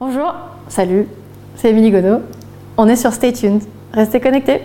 [0.00, 0.32] Bonjour,
[0.68, 1.08] salut,
[1.56, 2.20] c'est Émilie Godot.
[2.76, 3.62] On est sur Stay Tuned.
[3.92, 4.60] Restez connectés.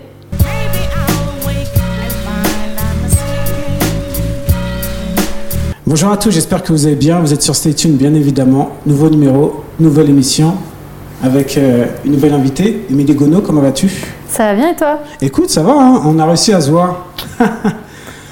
[5.87, 7.19] Bonjour à tous, j'espère que vous allez bien.
[7.19, 8.73] Vous êtes sur Stay Tuned, bien évidemment.
[8.85, 10.53] Nouveau numéro, nouvelle émission
[11.23, 13.41] avec euh, une nouvelle invitée, Émilie Godot.
[13.41, 13.89] Comment vas-tu?
[14.27, 14.99] Ça va bien et toi?
[15.19, 17.07] Écoute, ça va, hein, on a réussi à se voir.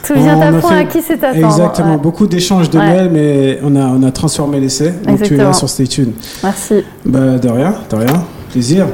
[0.05, 1.45] Tout vient à point fait- à qui c'est attendre.
[1.45, 1.97] Exactement, Ouais.
[2.01, 2.85] beaucoup d'échanges de Ouais.
[2.85, 4.93] mails, mais on a, on a transformé l'essai.
[5.07, 6.13] Donc tu es là sur Stay Tuned.
[6.43, 6.75] Merci.
[7.05, 8.87] Bah, de rien, de rien, plaisir.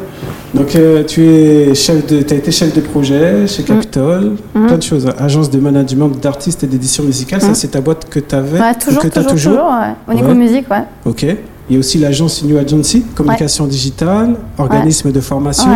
[0.54, 4.68] Donc euh, tu es chef de, as été chef de projet chez Capitol, Mhm.
[4.68, 5.08] plein de choses.
[5.20, 7.55] Agence de management d'artistes et d'édition musicale, ça Mhm.
[7.55, 9.66] c'est ta boîte que tu avais Ouais, toujours, que tu as toujours, toujours.
[9.70, 9.94] ouais.
[10.13, 10.84] Au niveau musique, ouais.
[11.05, 11.24] Ok.
[11.70, 15.70] Il y a aussi l'agence New Agency, communication digitale, organisme de formation.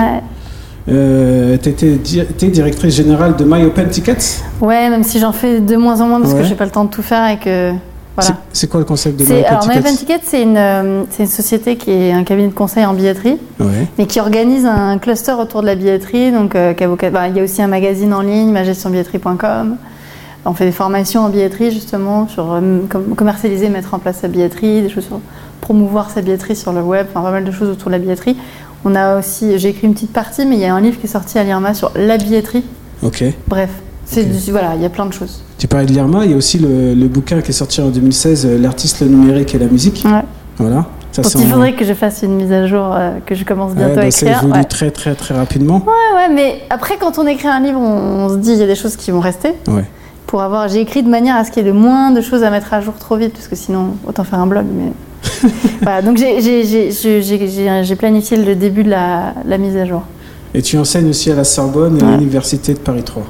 [0.89, 4.43] Euh, tu étais directrice générale de My Open Tickets.
[4.61, 6.39] Ouais, même si j'en fais de moins en moins parce Ouais.
[6.41, 7.71] que j'ai pas le temps de tout faire et que.
[8.17, 8.37] Voilà.
[8.51, 11.03] C'est- quoi le concept de My Open alors, My Tickets Open Ticket, c'est une, euh,
[11.17, 13.87] une société qui est un cabinet de conseil en billetterie, Ouais.
[13.97, 16.31] mais qui organise un cluster autour de la billetterie.
[16.31, 16.73] Donc, euh,
[17.11, 19.77] bah, il y a aussi un magazine en ligne, magestionbilletterie.com.
[20.43, 24.27] On fait des formations en billetterie, justement, sur euh, com- commercialiser, mettre en place sa
[24.27, 25.19] billetterie, des choses sur
[25.61, 28.35] promouvoir sa billetterie sur le web, enfin, pas mal de choses autour de la billetterie.
[28.85, 31.05] On a aussi, j'ai écrit une petite partie, mais il y a un livre qui
[31.05, 32.63] est sorti à l'IRMA sur la billetterie.
[33.03, 33.23] Ok.
[33.47, 33.69] Bref,
[34.05, 35.41] c'est voilà, il y a plein de choses.
[35.57, 37.89] Tu parlais de l'IRMA, il y a aussi le, le bouquin qui est sorti en
[37.89, 40.03] 2016, euh, L'artiste, le numérique et la musique.
[40.05, 40.23] Ouais.
[40.57, 40.85] Voilà.
[41.11, 43.71] Ça, Donc il faudrait que je fasse une mise à jour, euh, que je commence
[43.71, 44.41] Ouais, bientôt à bah, c'est écrire.
[44.41, 44.63] voulu Ouais.
[44.63, 45.83] très très très rapidement.
[45.85, 48.63] Ouais, ouais, mais après, quand on écrit un livre, on, on se dit il y
[48.63, 49.49] a des choses qui vont rester.
[49.67, 49.83] Ouais.
[50.25, 52.43] Pour avoir, j'ai écrit de manière à ce qu'il y ait le moins de choses
[52.43, 54.65] à mettre à jour trop vite, parce que sinon, autant faire un blog.
[54.73, 54.91] Mais
[55.81, 60.03] voilà, donc j'ai- planifié le début de la, la mise à jour.
[60.53, 63.23] Et tu enseignes aussi à la Sorbonne et à l'Université de Paris 3.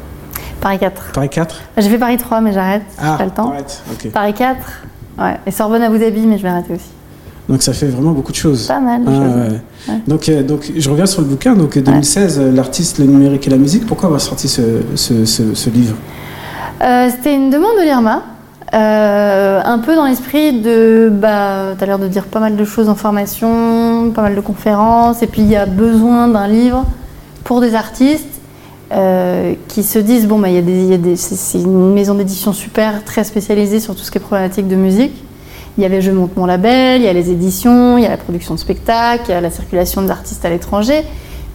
[0.60, 1.12] Paris 4.
[1.14, 2.84] Paris 4 J'ai fait Paris 3, mais j'arrête.
[3.00, 3.54] Ah, pas le temps.
[4.14, 4.58] Paris 4.
[5.20, 5.38] Ouais.
[5.46, 6.90] Et Sorbonne Abu Dhabi, mais je vais arrêter aussi.
[7.50, 8.68] Donc ça fait vraiment beaucoup de choses.
[8.68, 9.36] Pas mal Ah, choses.
[9.36, 9.94] ouais.
[9.94, 10.00] Ouais.
[10.08, 11.54] Donc, euh, donc je reviens sur le bouquin.
[11.56, 13.86] Donc 2016, euh, l'artiste, le numérique et la musique.
[13.86, 14.62] Pourquoi avoir sorti ce,
[14.96, 15.96] ce, ce- ce livre?
[16.84, 18.24] Euh, C'était une demande de l'IRMA,
[18.74, 22.64] euh, un peu dans l'esprit de, bah, tu as l'air de dire pas mal de
[22.64, 26.86] choses en formation, pas mal de conférences, et puis il y a besoin d'un livre
[27.44, 28.40] pour des artistes
[28.94, 30.48] euh, qui se disent, bon, bah,
[31.16, 35.22] c'est une maison d'édition super, très spécialisée sur tout ce qui est problématique de musique.
[35.78, 38.10] Il y avait Je monte mon label, il y a les éditions, il y a
[38.10, 41.04] la production de spectacles, il y a la circulation des artistes à l'étranger,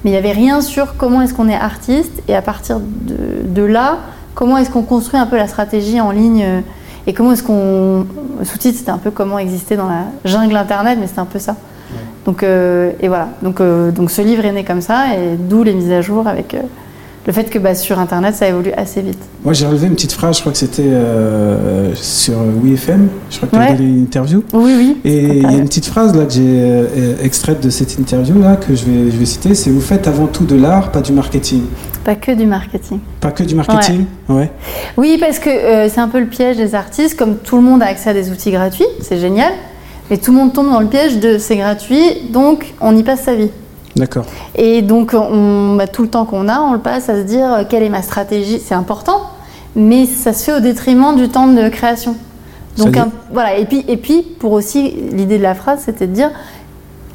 [0.05, 3.47] mais il n'y avait rien sur comment est-ce qu'on est artiste et à partir de,
[3.47, 3.99] de là,
[4.34, 6.60] comment est-ce qu'on construit un peu la stratégie en ligne euh,
[7.06, 8.06] et comment est-ce qu'on.
[8.39, 11.39] Le sous-titre, c'était un peu comment exister dans la jungle internet, mais c'était un peu
[11.39, 11.56] ça.
[12.25, 13.28] Donc, euh, et voilà.
[13.43, 16.27] Donc, euh, donc ce livre est né comme ça, et d'où les mises à jour
[16.27, 16.62] avec euh,
[17.26, 19.19] le fait que bah, sur internet, ça évolue assez vite.
[19.44, 20.37] Moi, j'ai relevé une petite phrase.
[20.37, 23.09] Je crois que c'était euh, sur WeFM.
[23.31, 23.76] Je crois que tu as Ouais.
[23.76, 24.44] donné une interview.
[24.53, 24.97] Oui, oui.
[25.04, 28.41] Et il y a une petite phrase là que j'ai euh, extraite de cette interview
[28.41, 29.54] là que je vais, je vais citer.
[29.56, 31.62] C'est vous faites avant tout de l'art, pas du marketing.
[32.04, 33.00] Pas que du marketing.
[33.20, 34.04] Pas que du marketing?
[34.28, 34.50] Ouais.
[34.97, 37.16] Oui, parce que euh, c'est un peu le piège des artistes.
[37.19, 39.53] Comme tout le monde a accès à des outils gratuits, c'est génial.
[40.08, 42.00] Mais tout le monde tombe dans le piège de c'est gratuit,
[42.32, 43.50] donc on y passe sa vie.
[43.96, 44.24] D'accord.
[44.54, 47.52] Et donc, on, bah, tout le temps qu'on a, on le passe à se dire
[47.52, 48.60] euh, quelle est ma stratégie?
[48.64, 49.22] C'est important,
[49.74, 52.14] mais ça se fait au détriment du temps de création.
[52.76, 53.56] Donc, un- voilà.
[53.56, 56.30] Et puis, et puis, pour aussi, l'idée de la phrase, c'était de dire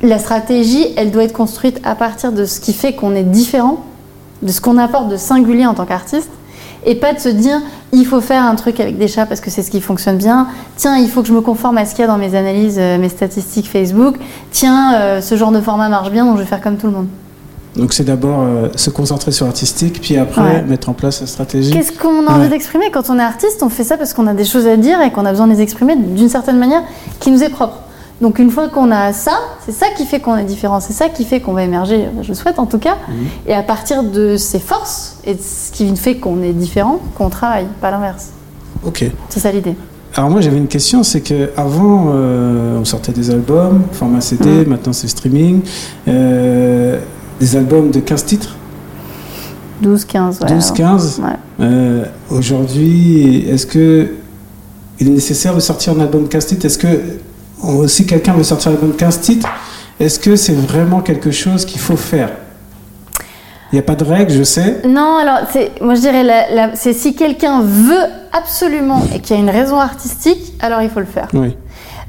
[0.02, 3.84] la stratégie, elle doit être construite à partir de ce qui fait qu'on est différent,
[4.42, 6.32] de ce qu'on apporte de singulier en tant qu'artiste,
[6.86, 7.60] et pas de se dire
[7.94, 10.48] il faut faire un truc avec des chats parce que c'est ce qui fonctionne bien.
[10.78, 12.78] Tiens, il faut que je me conforme à ce qu'il y a dans mes analyses,
[12.80, 14.16] euh, mes statistiques Facebook.
[14.52, 16.94] Tiens, euh, ce genre de format marche bien, donc je vais faire comme tout le
[16.94, 17.08] monde.
[17.76, 20.62] Donc c'est d'abord euh, se concentrer sur l'artistique, puis après Ouais.
[20.64, 21.72] mettre en place la stratégie.
[21.72, 22.50] Qu'est-ce qu'on a envie Ouais.
[22.50, 22.92] d'exprimer?
[22.92, 25.12] Quand on est artiste On fait ça parce qu'on a des choses à dire et
[25.12, 26.84] qu'on a besoin de les exprimer d'une certaine manière
[27.22, 27.78] qui nous est propre.
[28.22, 31.10] Donc une fois qu'on a ça, c'est ça qui fait qu'on est différent, c'est ça
[31.10, 32.98] qui fait qu'on va émerger, je le souhaite en tout cas.
[33.08, 33.16] Mhm.
[33.48, 37.30] Et à partir de ces forces et de ce qui fait qu'on est différent, qu'on
[37.30, 38.30] travaille, pas l'inverse.
[38.86, 39.06] Ok.
[39.30, 39.76] C'est ça l'idée.
[40.16, 44.66] Alors moi j'avais une question, c'est que avant euh, on sortait des albums, format CD,
[44.66, 45.62] maintenant c'est streaming,
[46.08, 47.00] euh,
[47.40, 48.56] des albums de 15 titres,
[49.82, 50.48] 12, 15, ouais.
[50.48, 50.74] 12, alors.
[50.76, 51.22] 15.
[51.24, 51.66] Ouais.
[51.66, 54.12] Euh, Aujourd'hui, est-ce que
[55.00, 56.66] il est nécessaire de sortir un album de 15 titres?
[56.66, 56.88] Est-ce que
[57.64, 59.48] on- si quelqu'un veut sortir un album de 15 titres,
[60.00, 62.30] est-ce que c'est vraiment quelque chose qu'il faut faire?
[63.72, 64.82] Il n'y a pas de règle, je sais.
[64.86, 68.04] Non, alors c'est, moi je dirais, c'est si quelqu'un veut
[68.34, 71.28] absolument et qu'il y a une raison artistique, alors il faut le faire.
[71.34, 71.56] Oui.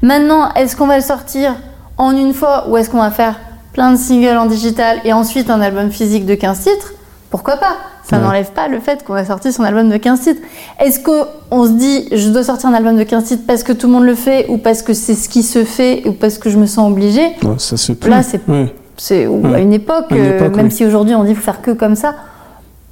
[0.01, 1.55] Maintenant, est-ce qu'on va le sortir
[1.97, 3.39] en une fois ou est-ce qu'on va faire
[3.71, 6.93] plein de singles en digital et ensuite un album physique de 15 titres?
[7.29, 7.77] Pourquoi pas?
[8.13, 10.41] Ça n'enlève pas le fait qu'on a sorti son album de 15 titres.
[10.79, 13.87] Est-ce qu'on se dit, je dois sortir un album de 15 titres parce que tout
[13.87, 16.49] le monde le fait, ou parce que c'est ce qui se fait, ou parce que
[16.49, 17.31] je me sens obligée?
[17.57, 18.09] Ça se peut.
[18.09, 21.95] Là, c'est à une époque, euh, même si aujourd'hui on dit faut faire que comme
[21.95, 22.15] ça.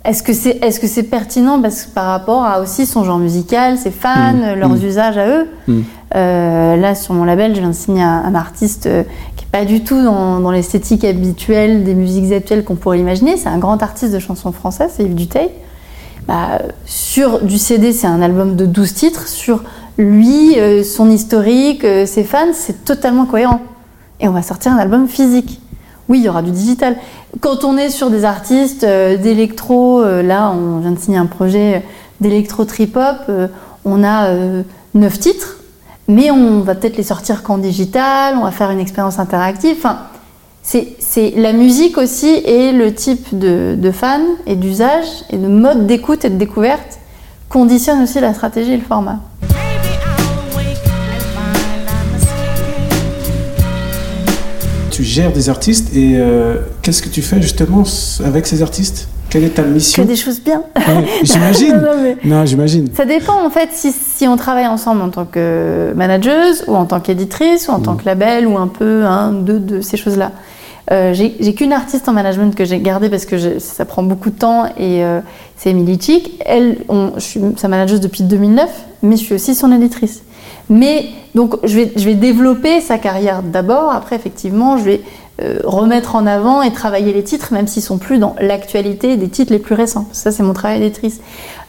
[0.04, 3.20] Est-ce que c'est est-ce que c'est pertinent parce que par rapport à aussi son genre
[3.20, 4.60] musical, ses fans, mm.
[4.60, 4.86] leurs mm.
[4.86, 5.48] usages à eux?
[5.68, 5.82] Mm.
[6.16, 9.04] Euh, là sur mon label, je viens de signer un, artiste euh,
[9.52, 13.38] pas du tout dans, l'esthétique habituelle des musiques actuelles qu'on pourrait imaginer.
[13.38, 15.50] C'est un grand artiste de chansons françaises, c'est Yves Duteil.
[16.28, 19.28] Bah, sur du CD, c'est un album de 12 titres.
[19.28, 19.64] Sur
[19.98, 23.62] lui, son historique, ses fans, c'est totalement cohérent.
[24.22, 25.60] Et on va sortir un album physique.
[26.12, 26.98] Oui, il y aura du digital.
[27.40, 31.26] Quand on est sur des artistes euh, d'électro, euh, là, on vient de signer un
[31.26, 31.86] projet
[32.20, 33.48] d'électro trip-hop, euh,
[33.86, 34.30] on a
[34.94, 35.58] neuf titres,
[36.08, 39.76] mais on va peut-être les sortir qu'en digital, on va faire une expérience interactive.
[39.78, 40.00] Enfin,
[40.64, 45.88] c'est la musique aussi et le type de, de fans et d'usage et de mode
[45.88, 47.00] d'écoute et de découverte
[47.50, 49.20] conditionne aussi la stratégie et le format.
[54.92, 57.84] tu gères des artistes et euh, qu'est-ce que tu fais justement
[58.24, 59.08] avec ces artistes?
[59.32, 60.62] Quelle est ta mission Que des choses bien.
[61.24, 61.82] j'imagine.
[62.26, 62.90] non, j'imagine.
[62.94, 66.86] Ça dépend en fait si, si, on travaille ensemble en tant que manageuse ou en
[66.86, 67.98] tant qu'éditrice ou en tant mm.
[67.98, 70.34] que label ou un peu un, deux de ces choses-là.
[70.92, 74.36] Euh, j'ai qu'une artiste en management que j'ai gardée parce que ça prend beaucoup de
[74.36, 75.22] temps et euh,
[75.56, 76.42] c'est Emily Chick.
[76.46, 78.70] Elle, on, je suis sa manageuse depuis 2009,
[79.02, 80.24] mais je suis aussi son éditrice.
[80.70, 81.06] Mais
[81.36, 85.02] donc je vais, je vais développer sa carrière d'abord, après effectivement je vais
[85.64, 89.52] remettre en avant et travailler les titres, même s'ils sont plus dans l'actualité des titres
[89.52, 90.08] les plus récents.
[90.12, 91.22] Ça c'est mon travail d'éditrice.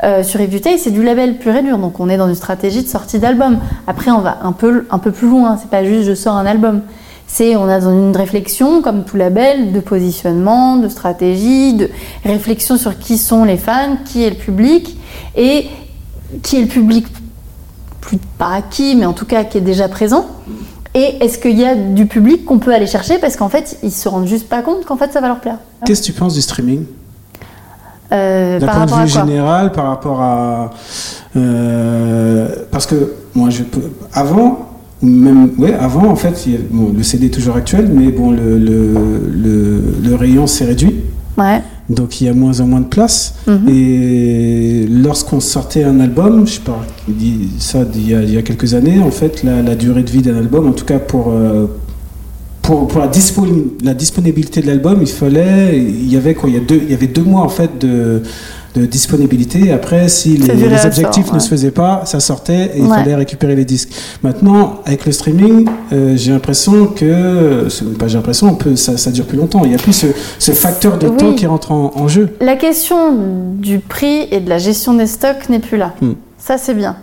[0.03, 2.83] Euh, sur Eve c'est du label pur et dur, donc on est dans une stratégie
[2.83, 3.59] de sortie d'album.
[3.87, 6.47] Après on va un peu, un peu plus loin, c'est pas juste je sors un
[6.47, 6.83] album.
[7.27, 11.89] C'est on a dans une réflexion, comme tout label, de positionnement, de stratégie, de
[12.25, 14.99] réflexion sur qui sont les fans, qui est le public
[15.37, 15.67] et
[16.43, 17.07] qui est le public
[18.01, 20.27] plus pas acquis, mais en tout cas qui est déjà présent
[20.95, 23.91] Et est-ce qu'il y a du public qu'on peut aller chercher parce qu'en fait, ils
[23.91, 26.35] se rendent juste pas compte qu'en fait, ça va leur plaire Qu'est-ce que tu penses
[26.35, 26.85] du streaming?
[28.13, 30.71] Euh, D'un point de vue général, par rapport à.
[31.35, 33.91] Euh, parce que moi, je peux.
[34.13, 34.69] Avant,
[35.01, 36.47] même, ouais, avant, en fait,
[36.97, 38.93] le CD est toujours actuel, mais bon, le, le,
[39.33, 40.95] le, le rayon s'est réduit.
[41.39, 41.63] Ouais.
[41.89, 43.35] Donc il y a moins en moins de place.
[43.47, 43.69] Mhm.
[43.69, 48.39] Et lorsqu'on sortait un album, je sais pas, dit ça il y, a, il y
[48.39, 50.99] a quelques années, en fait, la, la durée de vie d'un album, en tout cas
[50.99, 51.67] pour, euh,
[52.63, 53.11] pour, pour la,
[53.83, 56.91] la, disponibilité de l'album, il fallait, il y avait quoi, il y, a deux, il
[56.91, 58.23] y avait deux mois en fait de
[58.75, 59.71] de disponibilité.
[59.73, 63.65] Après, si les, objectifs ne se faisaient pas, ça sortait et il fallait récupérer les
[63.65, 63.91] disques.
[64.23, 69.11] Maintenant, avec le streaming, euh, j'ai l'impression que, pas j'ai l'impression, on peut, ça, ça,
[69.11, 69.63] dure plus longtemps.
[69.65, 70.07] Il y a plus
[70.39, 72.37] ce, facteur de temps qui rentre en, jeu.
[72.41, 73.15] La question
[73.59, 75.95] du prix et de la gestion des stocks n'est plus là.
[76.01, 76.13] Hmm.
[76.39, 76.97] Ça, c'est bien.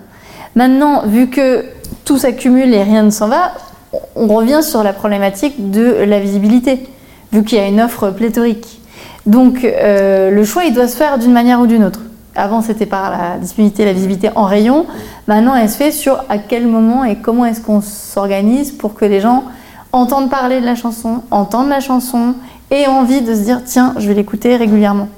[0.55, 1.65] Maintenant, vu que
[2.05, 3.53] tout s'accumule et rien ne s'en va,
[4.15, 6.79] on revient sur la problématique de la visibilité,
[7.31, 8.78] vu qu'il y a une offre pléthorique.
[9.29, 12.01] Donc euh, le choix, il doit se faire d'une manière ou d'une autre.
[12.35, 14.87] Avant, c'était par la disponibilité, la visibilité en rayon.
[15.27, 19.05] Maintenant, elle se fait sur à quel moment et comment est-ce qu'on s'organise pour que
[19.05, 19.43] les gens
[19.91, 22.33] entendent parler de la chanson, entendent la chanson
[22.71, 25.09] et envie de se dire tiens, je vais l'écouter régulièrement.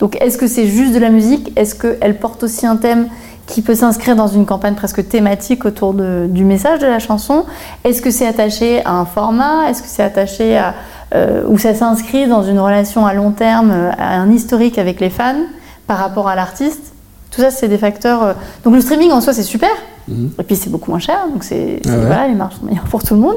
[0.00, 1.52] Donc, est-ce que c'est juste de la musique?
[1.54, 3.06] Est-ce qu'elle porte aussi un thème
[3.46, 7.44] qui peut s'inscrire dans une campagne presque thématique autour du message de la chanson?
[7.84, 9.70] Est-ce que c'est attaché à un format?
[9.70, 10.74] Est-ce que c'est attaché à
[11.14, 14.98] euh, où ça s'inscrit dans une relation à long terme, euh, à un historique avec
[14.98, 15.42] les fans
[15.86, 16.94] par rapport à l'artiste.
[17.30, 18.22] Tout ça, c'est des facteurs.
[18.22, 18.32] Euh,
[18.64, 19.70] donc le streaming en soi, c'est super.
[20.08, 20.30] Mhm.
[20.38, 23.04] Et puis c'est beaucoup moins cher, donc c'est ah voilà, les marges sont meilleures pour
[23.04, 23.36] tout le monde.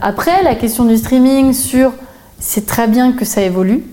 [0.00, 1.92] après, la question du streaming sur,
[2.38, 3.84] c'est très bien que ça évolue.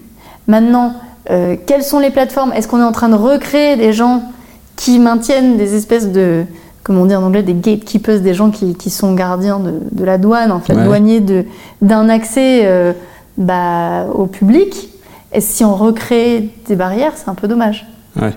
[0.47, 0.93] Maintenant,
[1.27, 2.53] quelles sont les plateformes?
[2.53, 4.23] Est-ce qu'on est en train de recréer des gens
[4.77, 6.45] qui maintiennent des espèces de
[6.83, 10.03] comme on dit en anglais, des gatekeepers, des gens qui, qui sont gardiens de, de,
[10.03, 11.23] la douane, en fait, douaniers
[11.81, 12.91] d'un accès euh,
[13.37, 14.89] bah, au public.
[15.31, 17.87] Et si on recrée des barrières, c'est un peu dommage.
[18.19, 18.33] Ouais.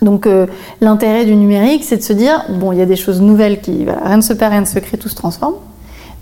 [0.00, 0.46] Donc euh,
[0.80, 3.84] l'intérêt du numérique, c'est de se dire, bon, il y a des choses nouvelles qui,
[3.84, 5.54] voilà, rien ne se perd, rien ne se crée, tout se transforme.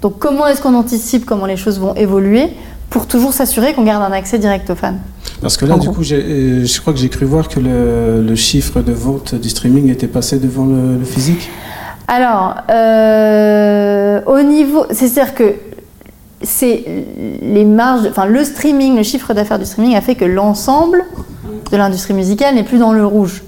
[0.02, 2.48] Donc comment est-ce qu'on anticipe comment les choses vont évoluer?
[2.90, 4.98] Pour toujours s'assurer qu'on garde un accès direct aux fans
[5.40, 8.82] Parce que là, du coup, euh, je crois que j'ai cru voir que le, chiffre
[8.82, 11.48] de vente du streaming était passé devant le, physique.
[12.08, 15.54] Alors, euh, au niveau, c'est-à-dire que
[16.42, 16.84] c'est
[17.42, 21.04] les marges, enfin le streaming, le chiffre d'affaires du streaming a fait que l'ensemble
[21.70, 23.42] de l'industrie musicale n'est plus dans le rouge.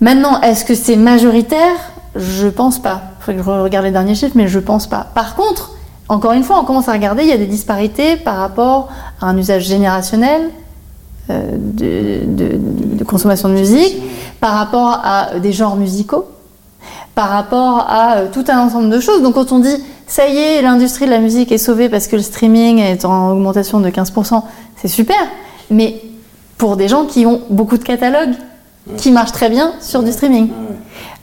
[0.00, 1.76] Maintenant, est-ce que c'est majoritaire?
[2.14, 3.02] Je pense pas.
[3.20, 5.06] Il faudrait que je regarde les derniers chiffres, mais je pense pas.
[5.14, 5.72] Par contre,
[6.08, 8.88] encore une fois, on commence à regarder, il y a des disparités par rapport
[9.20, 10.42] à un usage générationnel
[11.30, 13.96] euh, de, de- de consommation de musique,
[14.40, 16.24] par rapport à des genres musicaux,
[17.14, 19.22] par rapport à euh, tout un ensemble de choses.
[19.22, 22.16] Donc quand on dit ça y est, l'industrie de la musique est sauvée parce que
[22.16, 24.42] le streaming est en augmentation de 15%,
[24.76, 25.16] c'est super.
[25.70, 26.00] Mais
[26.56, 28.32] pour des gens qui ont beaucoup de catalogues
[28.96, 30.48] qui marchent très bien sur du streaming.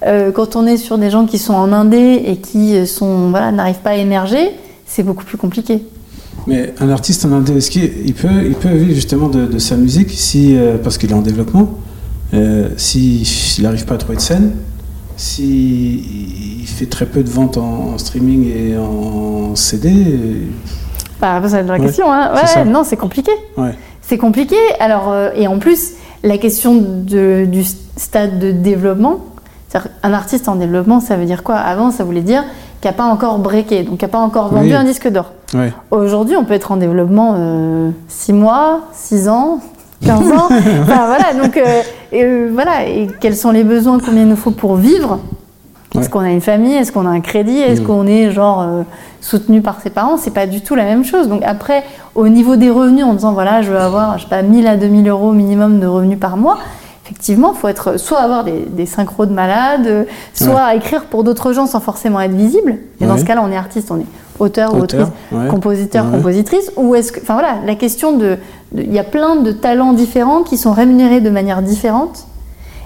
[0.05, 3.51] Euh, quand on est sur des gens qui sont en indé et qui sont voilà
[3.51, 4.51] n'arrivent pas à émerger,
[4.85, 5.83] c'est beaucoup plus compliqué.
[6.47, 9.57] Mais un artiste en indé, est-ce qu'il il peut, il peut vivre justement de, de
[9.59, 11.71] sa musique si, euh, parce qu'il est en développement
[12.33, 14.51] euh, S'il si, n'arrive pas à trouver de scène
[15.17, 20.41] S'il il fait très peu de ventes en, en streaming et en CD
[21.21, 22.11] Bah, c'est la Ouais, question.
[22.11, 22.31] Hein.
[22.35, 23.31] Ouais, non, c'est compliqué.
[23.57, 24.57] Ouais, C'est compliqué.
[24.79, 25.91] Alors, euh, et en plus,
[26.23, 27.63] la question de- du
[27.95, 29.25] stade de développement,
[30.03, 31.55] un artiste en développement, ça veut dire quoi?
[31.55, 32.43] Avant, ça voulait dire
[32.85, 34.73] qu'il n'a pas encore breaké, donc qui n'a pas encore vendu Oui.
[34.75, 35.31] un disque d'or.
[35.89, 37.35] Aujourd'hui, on peut être en développement
[38.07, 39.59] 6 mois, 6 ans,
[40.05, 40.47] 15 ans.
[40.83, 42.85] Enfin, voilà, donc, euh, et, euh, voilà.
[42.87, 45.17] Et quels sont les besoins, combien il nous faut pour vivre?
[45.97, 46.75] Est-ce qu'on a une famille?
[46.75, 47.57] Est-ce qu'on a un crédit?
[47.57, 47.85] Est-ce Mm.
[47.85, 48.81] qu'on est genre euh,
[49.21, 50.17] soutenu par ses parents?
[50.17, 51.27] C'est pas du tout la même chose.
[51.29, 51.83] Donc après,
[52.15, 54.75] au niveau des revenus, en disant voilà, je veux avoir, je sais pas, 1000 à
[54.75, 56.57] 2000 euros minimum de revenus par mois.
[57.05, 61.23] Effectivement, il faut être soit avoir des, des synchros de malades, euh, soit écrire pour
[61.23, 62.77] d'autres gens sans forcément être visible.
[62.99, 64.07] Et dans ce cas-là, on est artiste, on est
[64.39, 65.47] auteur ou autrice, ouais.
[65.47, 68.37] compositeur, compositrice, ou est-ce que, enfin voilà, la question de,
[68.75, 72.25] il y a plein de talents différents qui sont rémunérés de manière différente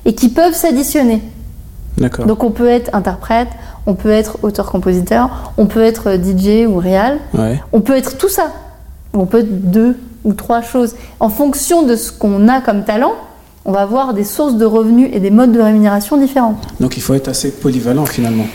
[0.04, 1.24] et qui peuvent s'additionner.
[1.98, 2.26] D'accord.
[2.26, 3.50] Donc on peut être interprète,
[3.86, 7.20] on peut être auteur-compositeur, on peut être euh, DJ ou réal,
[7.72, 8.52] on peut être tout ça.
[9.14, 10.96] On peut être deux ou trois choses.
[11.20, 13.14] En fonction de ce qu'on a comme talent,
[13.66, 16.56] on va avoir des sources de revenus et des modes de rémunération différents.
[16.80, 18.46] Donc il faut être assez polyvalent finalement.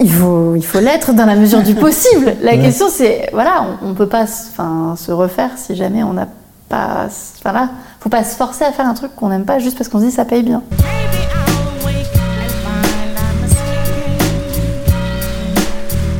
[0.00, 2.36] Il faut, il faut l'être dans la mesure du possible.
[2.42, 2.60] La Ouais.
[2.60, 6.28] question, c'est, voilà, on ne peut pas enfin, se refaire si jamais on n'a
[6.68, 7.08] pas.
[7.38, 9.88] Enfin là, faut pas se forcer à faire un truc qu'on n'aime pas juste parce
[9.88, 10.62] qu'on se dit ça paye bien.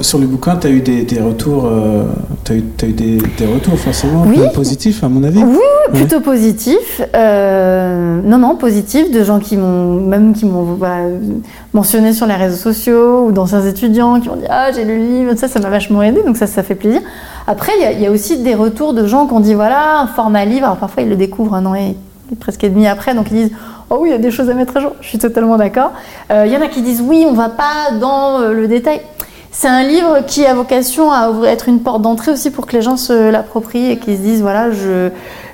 [0.01, 3.47] Sur le bouquin, tu as eu des, des retours, as eu, t'as eu des, des
[3.47, 4.39] retours forcément Oui.
[4.55, 5.43] positifs à mon avis.
[5.43, 5.59] Oui.
[5.89, 7.01] Plutôt positif.
[7.15, 10.79] Euh, non, non, positif, de gens qui m'ont, même qui m'ont
[11.75, 15.35] mentionné sur les réseaux sociaux ou d'anciens étudiants qui m'ont dit Ah, j'ai le livre,
[15.37, 17.01] ça, ça m'a vachement aidé, donc ça, ça fait plaisir.
[17.47, 20.45] Après, il y a- aussi des retours de gens qui ont dit Voilà, un format
[20.45, 20.65] livre.
[20.67, 21.97] Alors parfois, ils le découvrent un an et,
[22.41, 23.53] presque et demi après, donc ils disent
[23.91, 24.93] Oh oui, il y a des choses à mettre à jour.
[25.01, 25.93] Je suis totalement d'accord.
[26.31, 29.01] Euh, Il y en a qui disent Oui, on va pas dans euh, le détail.
[29.51, 32.83] C'est un livre qui a vocation à être une porte d'entrée aussi pour que les
[32.83, 35.09] gens se l'approprient et qu'ils se disent voilà, je,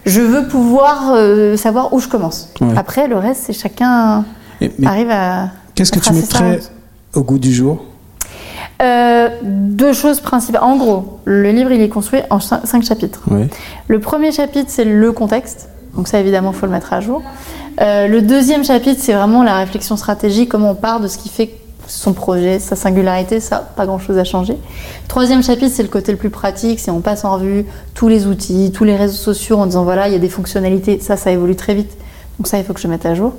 [0.06, 2.48] je veux pouvoir euh, savoir où je commence.
[2.60, 2.68] Ouais.
[2.76, 4.24] Après, le reste, c'est chacun
[4.60, 5.48] mais arrive à.
[5.74, 6.60] qu'est-ce que tu mettrais
[7.14, 7.84] au goût du jour?
[8.82, 10.62] Euh, deux choses principales.
[10.62, 13.22] En gros, le livre, il est construit en cin- cinq chapitres.
[13.30, 13.48] Ouais.
[13.88, 15.68] Le premier chapitre, c'est le contexte.
[15.96, 17.22] Donc ça, évidemment, il faut le mettre à jour.
[17.80, 21.28] Euh, le deuxième chapitre, c'est vraiment la réflexion stratégique, comment on part de ce qui
[21.28, 21.50] fait
[21.86, 24.56] son projet, sa singularité, ça, pas grand-chose à changer.
[25.08, 28.26] Troisième chapitre, c'est le côté le plus pratique, c'est on passe en revue tous les
[28.26, 31.30] outils, tous les réseaux sociaux en disant voilà, il y a des fonctionnalités, ça, ça
[31.30, 31.96] évolue très vite.
[32.38, 33.32] Donc ça, il faut que je mette à jour.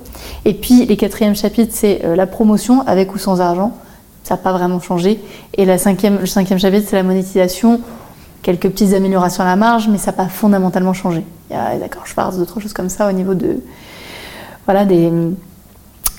[0.46, 3.76] Et puis, les quatrièmes chapitres, c'est euh, la promotion, avec ou sans argent.
[4.24, 5.20] Ça n'a pas vraiment changé.
[5.56, 7.82] Et cinquième, le cinquième chapitre, c'est la monétisation.
[8.42, 11.26] Quelques petites améliorations à la marge, mais ça n'a pas fondamentalement changé.
[11.50, 13.60] D'accord, je parle d'autres choses comme ça au niveau de,
[14.66, 15.12] voilà, des,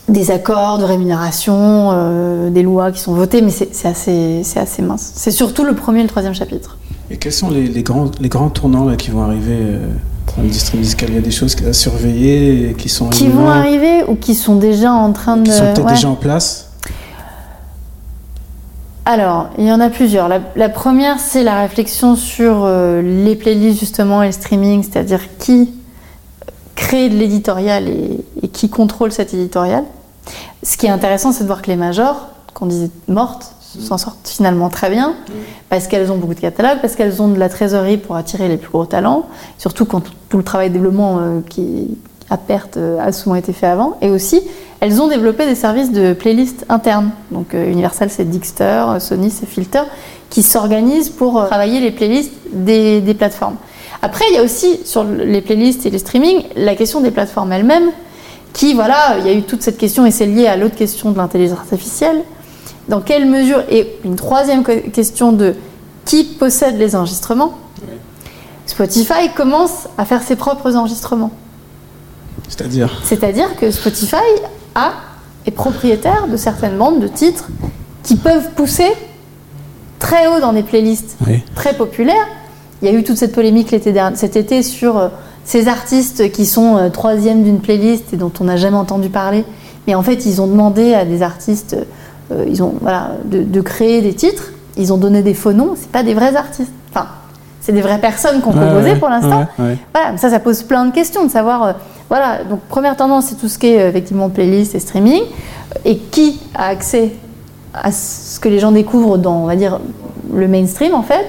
[0.09, 5.13] des accords de rémunération, euh, des lois qui sont votées, mais c'est assez, assez mince.
[5.17, 6.79] C'est surtout le premier et le troisième chapitre.
[7.11, 9.79] Et quels sont les, les grands, les grands tournants là, qui vont arriver euh,
[10.37, 13.49] dans l'industrie musicale Il y a des choses à surveiller et qui sont Qui vont
[13.49, 15.45] arriver ou qui sont déjà en train de.
[15.45, 15.93] qui sont peut-être ouais.
[15.95, 16.71] déjà en place?
[19.05, 20.29] Alors, il y en a plusieurs.
[20.29, 25.21] La, la première, c'est la réflexion sur euh, les playlists justement et le streaming, c'est-à-dire
[25.39, 25.71] qui
[26.75, 29.85] crée de l'éditorial et, et qui contrôle cet éditorial.
[30.63, 34.29] Ce qui est intéressant, c'est de voir que les majors, qu'on disait mortes, s'en sortent
[34.29, 35.15] finalement très bien,
[35.69, 38.57] parce qu'elles ont beaucoup de catalogues, parce qu'elles ont de la trésorerie pour attirer les
[38.57, 39.27] plus gros talents,
[39.59, 41.97] surtout quand tout, le travail de développement euh, qui
[42.29, 44.41] à perte euh, a souvent été fait avant, et aussi
[44.81, 47.11] elles ont développé des services de playlist internes.
[47.31, 49.83] Donc euh, Universal c'est Dixter, Sony c'est Filter,
[50.31, 53.57] qui s'organisent pour travailler les playlists des, des plateformes.
[54.03, 57.53] Après, il y a aussi sur les playlists et les streaming la question des plateformes
[57.53, 57.91] elles-mêmes,
[58.53, 61.11] qui voilà, il y a eu toute cette question et c'est lié à l'autre question
[61.11, 62.23] de l'intelligence artificielle.
[62.89, 65.55] Dans quelle mesure et une troisième que- question de
[66.05, 67.53] qui possède les enregistrements.
[68.67, 71.31] Spotify commence à faire ses propres enregistrements.
[72.49, 74.17] C'est-à-dire C'est-à-dire que Spotify
[74.75, 74.93] a,
[75.47, 77.49] est propriétaire de certaines bandes de titres
[78.03, 78.93] qui peuvent pousser
[79.99, 81.43] très haut dans des playlists Oui.
[81.55, 82.27] très populaires.
[82.83, 85.09] Il y a eu toute cette polémique l'été dernier, cet été sur euh,
[85.47, 89.45] ces artistes qui sont euh, troisième d'une playlist et dont on n'a jamais entendu parler,
[89.87, 91.77] mais en fait ils ont demandé à des artistes,
[92.33, 95.75] euh, ils ont voilà, de, de créer des titres, ils ont donné des faux noms,
[95.77, 96.73] c'est pas des vrais artistes.
[96.93, 97.07] Enfin,
[97.61, 99.47] c'est des vraies personnes qui ont Ouais, pour l'instant.
[99.59, 99.77] ouais.
[99.95, 101.63] Voilà, ça, ça pose plein de questions de savoir.
[101.63, 101.73] euh,
[102.09, 105.23] voilà, donc première tendance, c'est tout ce qui est euh, effectivement playlist et streaming.
[105.85, 107.13] Et qui a accès
[107.75, 109.79] à ce que les gens découvrent dans, on va dire,
[110.33, 111.27] le mainstream en fait?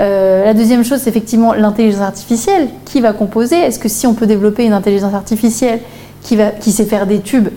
[0.00, 2.68] Euh, la deuxième chose, c'est effectivement l'intelligence artificielle.
[2.84, 5.80] Qui va composer Est-ce que si on peut développer une intelligence artificielle
[6.22, 7.48] qui, va, qui sait faire des tubes,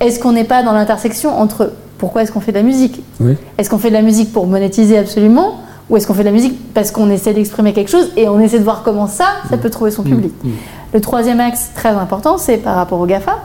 [0.00, 3.36] est-ce qu'on n'est pas dans l'intersection entre pourquoi est-ce qu'on fait de la musique Oui.
[3.58, 6.32] Est-ce qu'on fait de la musique pour monétiser absolument Ou est-ce qu'on fait de la
[6.32, 9.56] musique parce qu'on essaie d'exprimer quelque chose et on essaie de voir comment ça, ça
[9.56, 10.32] peut trouver son public
[10.92, 13.38] Le troisième axe très important, c'est par rapport au GAFA,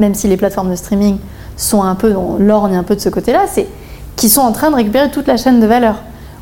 [0.00, 1.18] même si les plateformes de streaming
[1.56, 3.66] sont un peu dans l'orne un peu de ce côté-là, c'est
[4.16, 5.96] qu'ils sont en train de récupérer toute la chaîne de valeur.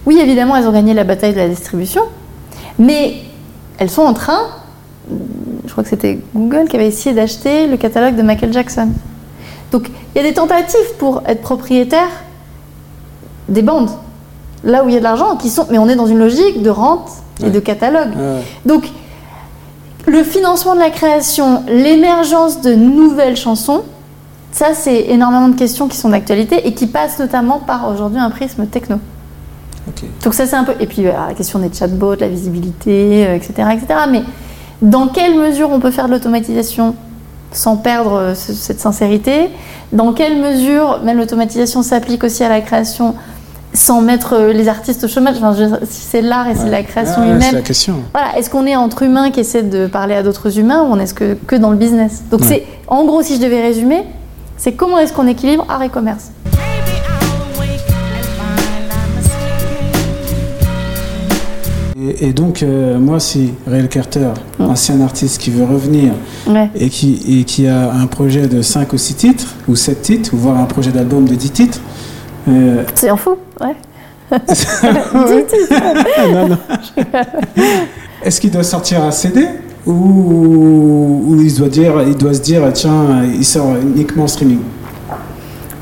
[0.07, 2.03] Oui, évidemment, elles ont gagné la bataille de la distribution,
[2.79, 3.15] mais
[3.79, 4.41] elles sont en train,
[5.67, 8.89] je crois que c'était Google qui avait essayé d'acheter le catalogue de Michael Jackson.
[9.73, 12.09] Donc il y a des tentatives pour être propriétaire
[13.49, 13.91] des bandes,
[14.63, 16.63] là où il y a de l'argent, qui sont, mais on est dans une logique
[16.63, 17.51] de rente et Ouais.
[17.51, 18.15] de catalogue.
[18.17, 18.43] Ouais.
[18.65, 18.89] Donc,
[20.07, 23.83] le financement de la création, l'émergence de nouvelles chansons,
[24.53, 28.31] ça, c'est énormément de questions qui sont d'actualité et qui passent notamment par aujourd'hui un
[28.31, 28.97] prisme techno.
[30.25, 30.73] Donc, ça, c'est un peu.
[30.81, 33.87] Et puis, euh, la question des chatbots, la visibilité, euh, etc., etc.
[34.11, 34.23] Mais
[34.83, 36.95] dans quelle mesure on peut faire de l'automatisation
[37.53, 39.51] sans perdre euh, ce- cette sincérité?
[39.93, 43.15] Dans quelle mesure, même l'automatisation s'applique aussi à la création
[43.73, 45.37] sans mettre les artistes au chômage?
[45.37, 47.61] Enfin, je Si c'est l'art et c'est de la création Ah, ouais, humaine, C'est la
[47.63, 47.95] question.
[48.13, 50.99] voilà, est-ce qu'on est entre humains qui essaient de parler à d'autres humains ou on
[50.99, 52.23] est-ce que, que dans le business?
[52.31, 52.47] Donc Ouais.
[52.49, 54.03] c'est, en gros, si je devais résumer,
[54.57, 56.31] c'est comment est-ce qu'on équilibre art et commerce?
[62.21, 64.29] Et, et donc, euh, moi, si Réal Carter,
[64.59, 64.65] Mm.
[64.67, 66.13] ancien artiste qui veut revenir
[66.49, 66.71] Ouais.
[66.77, 70.31] et qui, et qui a un projet de 5 ou 6 titres, ou 7 titres,
[70.35, 71.81] ou voire un projet d'album de 10 titres,
[72.49, 73.75] euh, C'est en fou, ouais.
[74.39, 75.47] Ouais.
[76.33, 76.59] Non, non.
[78.25, 79.47] Est-ce qu'il doit sortir un CD
[79.87, 84.61] ou, ou il, doit dire, il doit se dire tiens, il sort uniquement en streaming?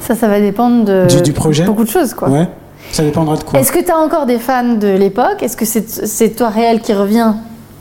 [0.01, 1.65] Ça, ça va dépendre de Du- du projet?
[1.65, 2.29] beaucoup de choses, quoi.
[2.29, 2.49] Ouais.
[2.93, 5.43] Ça dépendra de quoi Est-ce que tu as encore des fans de l'époque?
[5.43, 7.33] Est-ce que c'est toi réel qui revient?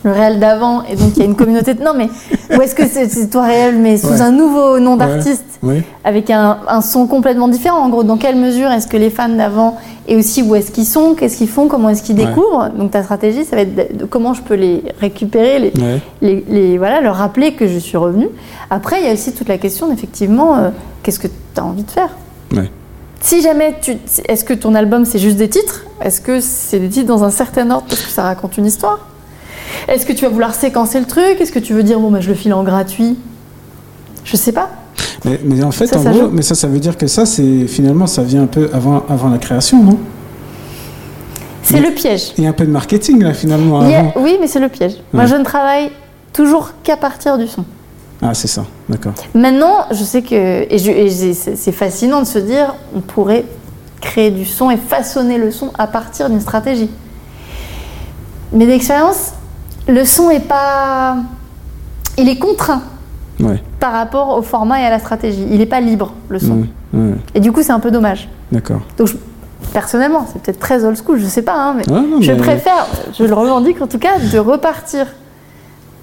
[0.03, 1.83] Le réel d'avant et donc il y a une communauté de...
[1.83, 2.09] Non mais
[2.57, 4.21] ou est-ce que c'est toi réel mais sous Ouais.
[4.21, 4.97] un nouveau nom Ouais.
[4.97, 5.83] d'artiste Oui.
[6.03, 7.77] avec un, un son complètement différent.
[7.77, 10.87] En gros, dans quelle mesure est-ce que les fans d'avant et aussi où est-ce qu'ils
[10.87, 12.25] sont, qu'est-ce qu'ils font, comment est-ce qu'ils Ouais.
[12.25, 12.69] découvrent?
[12.75, 15.99] Donc ta stratégie, ça va être de, de comment je peux les récupérer, les, Ouais.
[16.23, 18.27] les, les- voilà, leur rappeler que je suis revenu.
[18.71, 20.69] Après, il y a aussi toute la question d'effectivement, euh,
[21.03, 22.09] qu'est-ce que tu as envie de faire?
[23.21, 25.85] Si jamais tu, est-ce que ton album c'est juste des titres?
[26.01, 28.99] Est-ce que c'est des titres dans un certain ordre parce que ça raconte une histoire?
[29.87, 31.39] Est-ce que tu vas vouloir séquencer le truc?
[31.39, 33.17] Est-ce que tu veux dire bon bah je le file en gratuit?
[34.23, 34.69] Je sais pas.
[35.25, 36.29] Mais, mais en fait, Ça, en ça gros, joue.
[36.31, 39.29] mais ça, ça veut dire que ça, c'est finalement, ça vient un peu avant, avant
[39.29, 39.97] la création, non?
[41.63, 42.33] C'est le piège.
[42.37, 43.81] Il y a un peu de marketing là, finalement.
[43.81, 44.95] A- oui, mais c'est le piège.
[45.13, 45.91] Moi, je ne travaille
[46.33, 47.63] toujours qu'à partir du son.
[48.21, 48.65] Ah, c'est ça.
[48.87, 49.13] D'accord.
[49.33, 50.35] Maintenant, je sais que
[50.71, 53.45] et, c'est fascinant de se dire, on pourrait
[53.99, 56.89] créer du son et façonner le son à partir d'une stratégie.
[58.53, 59.33] Mais d'expérience,
[59.87, 61.17] le son est pas,
[62.17, 62.81] il est contraint
[63.39, 63.61] Ouais.
[63.79, 65.43] par rapport au format et à la stratégie.
[65.49, 66.65] Il n'est pas libre le son.
[67.33, 68.29] Et du coup, c'est un peu dommage.
[68.51, 68.81] D'accord.
[68.97, 69.15] Donc, je-
[69.73, 72.85] personnellement, c'est peut-être très old school, je sais pas, hein, mais non, je préfère,
[73.17, 75.07] je le revendique en tout cas, de repartir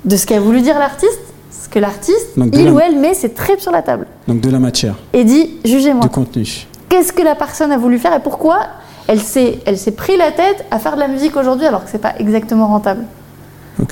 [0.04, 1.20] de ce qu'a voulu dire l'artiste,
[1.68, 4.50] ce que l'artiste, il la- ou elle met ses tripes sur la table Donc de
[4.50, 6.02] la matière, et dit jugez-moi.
[6.02, 6.66] du contenu.
[6.88, 8.60] Qu'est-ce que la personne a voulu faire et pourquoi
[9.06, 11.90] elle s'est, elle s'est pris la tête à faire de la musique aujourd'hui alors que
[11.90, 13.04] c'est pas exactement rentable.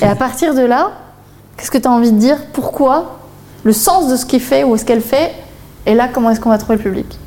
[0.00, 0.90] Et à partir de là,
[1.56, 2.38] qu'est-ce que tu as envie de dire?
[2.52, 3.18] Pourquoi
[3.62, 5.32] Le sens de ce qu'il fait ou ce qu'elle fait
[5.86, 7.18] Et là, comment est-ce qu'on va trouver le public?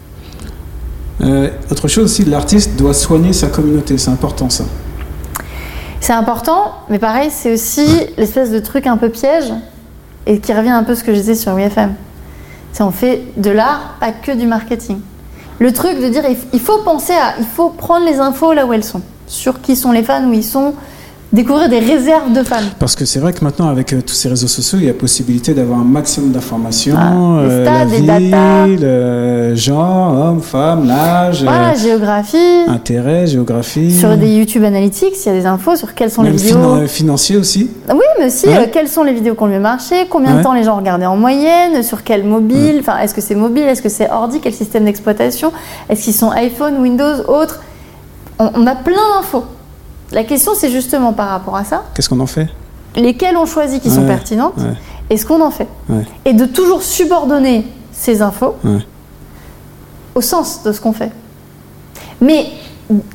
[1.21, 3.97] Euh, autre chose aussi, l'artiste doit soigner sa communauté.
[3.97, 4.63] C'est important ça.
[6.01, 7.85] C'est important, mais pareil, c'est aussi
[8.17, 9.51] l'espèce de truc un peu piège
[10.25, 11.93] et qui revient un peu à ce que je disais sur WFM.
[12.71, 14.99] C'est on fait de l'art, pas que du marketing.
[15.59, 18.73] Le truc de dire il faut penser à, il faut prendre les infos là où
[18.73, 20.73] elles sont, sur qui sont les fans, où ils sont,
[21.31, 22.55] découvrir des réserves de fans.
[22.79, 24.93] Parce que c'est vrai que maintenant, avec euh, tous ces réseaux sociaux, il y a
[24.93, 26.95] possibilité d'avoir un maximum d'informations.
[26.97, 27.11] Ah,
[27.43, 28.83] des euh, stats, la ville, datas.
[28.85, 32.37] euh, genre, homme, femme, l'âge, Voilà, géographie,
[32.67, 33.95] intérêt, géographie.
[33.97, 36.57] sur des YouTube Analytics, il y a des infos sur quelles sont même les vidéos.
[36.57, 37.69] finan- financier aussi.
[37.89, 38.69] Oui, mais aussi Ouais.
[38.73, 40.37] quelles sont les vidéos qui ont le mieux marché, combien Ouais.
[40.39, 43.63] de temps les gens regardaient en moyenne, sur quel mobile, enfin est-ce que c'est mobile,
[43.63, 45.51] est-ce que c'est ordi, quel système d'exploitation,
[45.89, 47.59] est-ce qu'ils sont iPhone, Windows, autres.
[48.39, 49.43] On, on a plein d'infos.
[50.11, 52.47] La question c'est justement par rapport à ça, Qu'est-ce qu'on en fait?
[52.95, 54.73] Lesquelles on choisit qui sont pertinentes ouais.
[55.09, 55.67] et ce qu'on en fait.
[55.87, 56.05] Ouais.
[56.25, 58.55] Et de toujours subordonner ces infos
[60.15, 61.11] au sens de ce qu'on fait.
[62.21, 62.47] Mais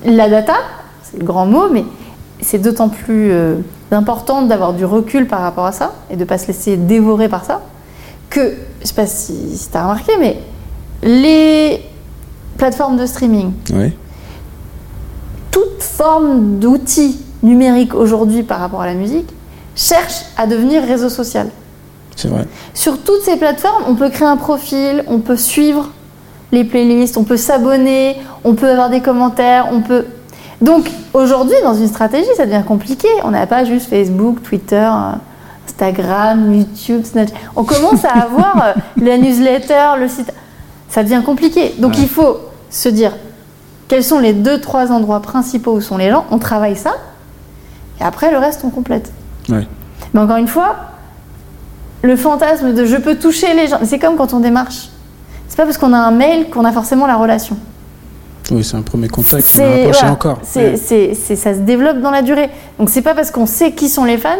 [0.04, 0.54] la data,
[1.02, 1.84] c'est le grand mot, mais
[2.40, 3.56] c'est d'autant plus euh,
[3.90, 7.28] important d'avoir du recul par rapport à ça et de ne pas se laisser dévorer
[7.28, 7.62] par ça
[8.30, 10.38] que, je sais pas si, si tu as remarqué, mais
[11.02, 11.80] les
[12.56, 13.52] plateformes de streaming.
[15.54, 19.28] Toute forme d'outil numérique aujourd'hui par rapport à la musique,
[19.76, 21.48] cherche à devenir réseau social.
[22.16, 22.44] C'est vrai.
[22.74, 25.90] Sur toutes ces plateformes, on peut créer un profil, on peut suivre
[26.50, 30.06] les playlists, on peut s'abonner, on peut avoir des commentaires, on peut.
[30.60, 33.08] Donc aujourd'hui, dans une stratégie, ça devient compliqué.
[33.22, 34.88] On n'a pas juste Facebook, Twitter,
[35.68, 37.34] Instagram, YouTube, Snapchat.
[37.56, 40.32] On commence à avoir euh, la newsletter, le site.
[40.88, 41.74] Ça devient compliqué.
[41.78, 42.00] Donc Ouais.
[42.02, 42.38] il faut
[42.70, 43.12] se dire
[43.88, 46.24] quels sont les deux, trois endroits principaux où sont les gens.
[46.30, 46.92] On travaille ça.
[48.00, 49.12] Et après, le reste, on complète.
[49.48, 49.66] Ouais.
[50.12, 50.76] Mais encore une fois,
[52.02, 54.88] le fantasme de je peux toucher les gens, c'est comme quand on démarche.
[55.48, 57.56] C'est pas parce qu'on a un mail qu'on a forcément la relation.
[58.50, 59.54] Oui, c'est un premier contact.
[59.56, 60.38] On a rapproché voilà, encore.
[60.42, 60.76] c'est- Ouais.
[60.76, 62.50] c'est- c'est- ça se développe dans la durée.
[62.78, 64.30] Donc c'est pas parce qu'on sait qui sont les fans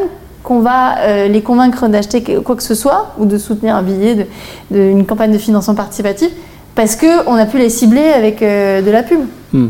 [0.43, 4.15] qu'on va euh, les convaincre d'acheter quoi que ce soit ou de soutenir un billet,
[4.15, 4.27] de,
[4.73, 6.29] de- une campagne de financement participatif,
[6.75, 9.21] parce qu'on a pu les cibler avec euh, de la pub.
[9.53, 9.69] Hmm.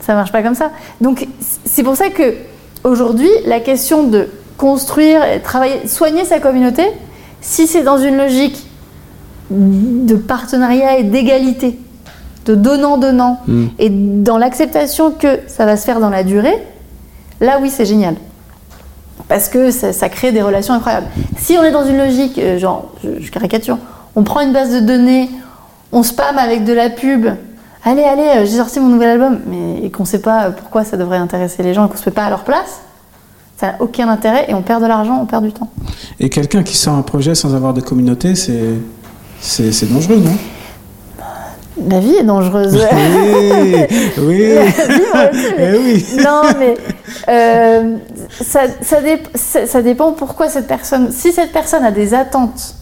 [0.00, 0.70] Ça marche pas comme ça.
[1.00, 1.26] Donc
[1.64, 2.34] c'est pour ça que
[2.84, 6.82] aujourd'hui, la question de construire, travailler, soigner sa communauté,
[7.40, 8.66] si c'est dans une logique
[9.50, 11.78] de partenariat et d'égalité,
[12.46, 13.66] de donnant-donnant, Hmm.
[13.78, 16.56] et dans l'acceptation que ça va se faire dans la durée,
[17.40, 18.14] là oui, c'est génial.
[19.28, 21.06] Parce que ça, ça crée des relations incroyables.
[21.38, 23.78] Si on est dans une logique, euh, genre, je, je caricature,
[24.16, 25.30] on prend une base de données,
[25.92, 27.26] on spam avec de la pub,
[27.84, 30.50] allez, allez, euh, j'ai sorti mon nouvel album, mais et qu'on ne sait pas euh,
[30.50, 32.80] pourquoi ça devrait intéresser les gens et qu'on ne se met pas à leur place,
[33.58, 35.68] ça n'a aucun intérêt et on perd de l'argent, on perd du temps.
[36.18, 40.36] Et quelqu'un qui sort un projet sans avoir de communauté, c'est dangereux, non?
[41.88, 42.74] La vie est dangereuse.
[42.74, 43.74] Oui,
[44.18, 44.42] oui,
[45.58, 46.06] Eh oui.
[46.22, 46.74] Non, mais
[47.28, 47.96] euh,
[48.30, 51.10] ça, ça- ça dépend pourquoi cette personne.
[51.10, 52.74] Si cette personne a des attentes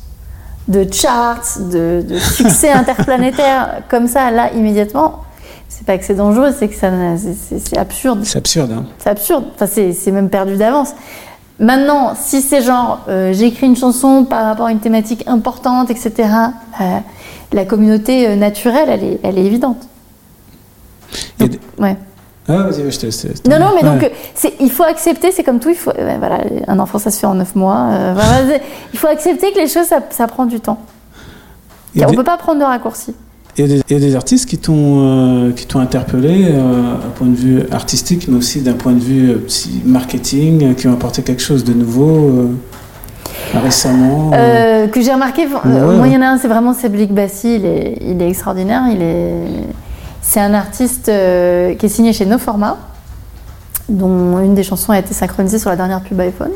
[0.70, 5.20] de charts, de, de succès interplanétaire comme ça, là, immédiatement,
[5.68, 8.20] c'est pas que c'est dangereux, c'est que ça, c'est- absurde.
[8.24, 9.44] C'est absurde, hein C'est absurde.
[9.54, 10.90] Enfin, c'est c'est même perdu d'avance.
[11.58, 16.12] Maintenant, si c'est genre, euh, j'écris une chanson par rapport à une thématique importante, etc.,
[16.80, 16.84] euh,
[17.52, 19.76] la communauté euh, naturelle, elle est, elle est évidente.
[21.78, 21.96] Ouais.
[22.50, 23.26] Ah, vas-y, je te laisse.
[23.48, 24.12] Non, non, mais donc, Ouais.
[24.44, 27.18] euh, il faut accepter, c'est comme tout, il faut, euh, voilà, un enfant, ça se
[27.20, 27.88] fait en 9 mois.
[27.92, 28.14] euh,
[28.92, 30.78] il faut accepter que les choses, ça, ça prend du temps.
[31.96, 33.14] On des- peut pas prendre de raccourcis.
[33.58, 34.94] Il y, a des, il y a des artistes qui t'ont
[35.48, 39.00] euh, qui t'ont interpellé euh, d'un point de vue artistique, mais aussi d'un point de
[39.00, 39.36] vue
[39.84, 42.48] marketing, qui ont apporté quelque chose de nouveau
[43.54, 44.30] récemment.
[44.30, 45.96] que j'ai remarqué, Ouais.
[45.96, 48.82] moi, il y en a un, c'est vraiment Cédric Bassi, il est, il est extraordinaire.
[48.90, 49.34] Il est,
[50.22, 52.76] c'est un artiste euh, qui est signé chez No Format,
[53.88, 56.52] dont une des chansons a été synchronisée sur la dernière pub iPhone.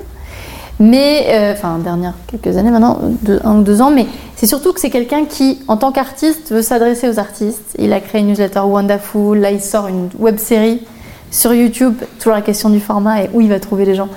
[0.81, 2.99] Mais, euh, enfin, dernière, quelques années maintenant,
[3.45, 6.63] un ou deux ans, mais c'est surtout que c'est quelqu'un qui, en tant qu'artiste, veut
[6.63, 7.75] s'adresser aux artistes.
[7.79, 10.83] Il a créé une newsletter Wonderful, là il sort une web série
[11.31, 14.09] sur YouTube, toujours la question du format et où il va trouver les gens,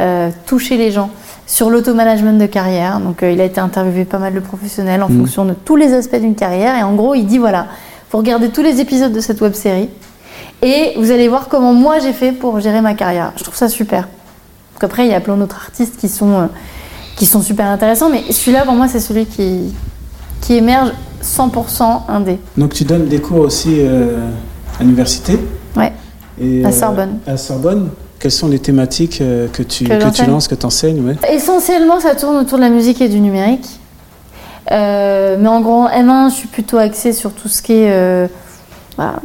[0.00, 1.08] euh, toucher les gens,
[1.46, 3.00] sur l'auto-management de carrière.
[3.00, 5.18] Donc euh, il a été interviewé pas mal de professionnels en Mhm.
[5.18, 7.66] fonction de tous les aspects d'une carrière et en gros il dit voilà,
[8.12, 9.88] faut regarder tous les épisodes de cette web série
[10.60, 13.32] et vous allez voir comment moi j'ai fait pour gérer ma carrière.
[13.38, 14.02] Je trouve ça super.
[14.74, 16.46] Donc après, il y a plein d'autres artistes qui sont, euh,
[17.16, 19.72] qui sont super intéressants, mais celui-là, pour moi, c'est celui qui,
[20.42, 20.90] qui émerge
[21.24, 22.38] 100% indé.
[22.58, 24.28] Donc tu donnes des cours aussi euh,
[24.78, 25.38] à l'université
[25.74, 25.92] Ouais.
[26.38, 27.18] et, À euh, Sorbonne.
[27.26, 27.88] à Sorbonne.
[28.18, 31.16] Quelles sont les thématiques que tu, Que que tu lances, que tu enseignes ouais?
[31.32, 33.80] Essentiellement, ça tourne autour de la musique et du numérique.
[34.70, 37.92] Euh, mais en gros, en M1, je suis plutôt axée sur tout ce qui est
[37.92, 38.28] euh,
[38.96, 39.16] voilà,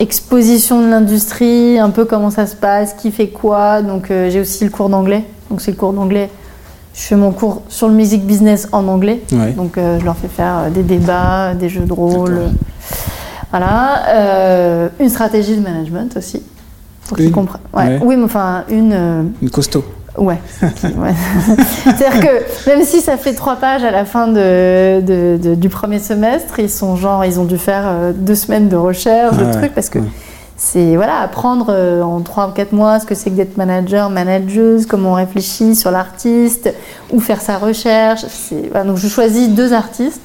[0.00, 3.82] exposition de l'industrie, un peu comment ça se passe, qui fait quoi.
[3.82, 5.24] Donc, euh, j'ai aussi le cours d'anglais.
[5.50, 6.30] Donc, c'est le cours d'anglais.
[6.94, 9.20] Je fais mon cours sur le music business en anglais.
[9.30, 9.52] Ouais.
[9.52, 12.40] Donc, je leur fais faire des débats, des jeux de rôle.
[13.50, 14.88] Voilà.
[14.98, 16.42] Une stratégie de management aussi.
[17.06, 17.60] Pour qu'ils Une comprennent.
[17.74, 17.84] Ouais.
[17.84, 18.00] Ouais.
[18.02, 19.32] Oui, mais enfin, une.
[19.42, 19.84] Une costaud.
[20.18, 20.38] Ouais.
[20.62, 21.14] Ouais.
[21.84, 25.68] C'est-à-dire que même si ça fait trois pages à la fin de, de- de- du
[25.68, 29.42] premier semestre, ils sont genre, ils ont dû faire euh, deux semaines de recherche, de
[29.44, 30.04] Ah ouais, trucs, parce que ouais.
[30.56, 34.08] c'est voilà, apprendre euh, en trois ou quatre mois ce que c'est que d'être manager,
[34.10, 36.72] manageuse, comment on réfléchit sur l'artiste,
[37.12, 38.24] ou faire sa recherche.
[38.70, 40.20] Voilà, donc je choisis deux artistes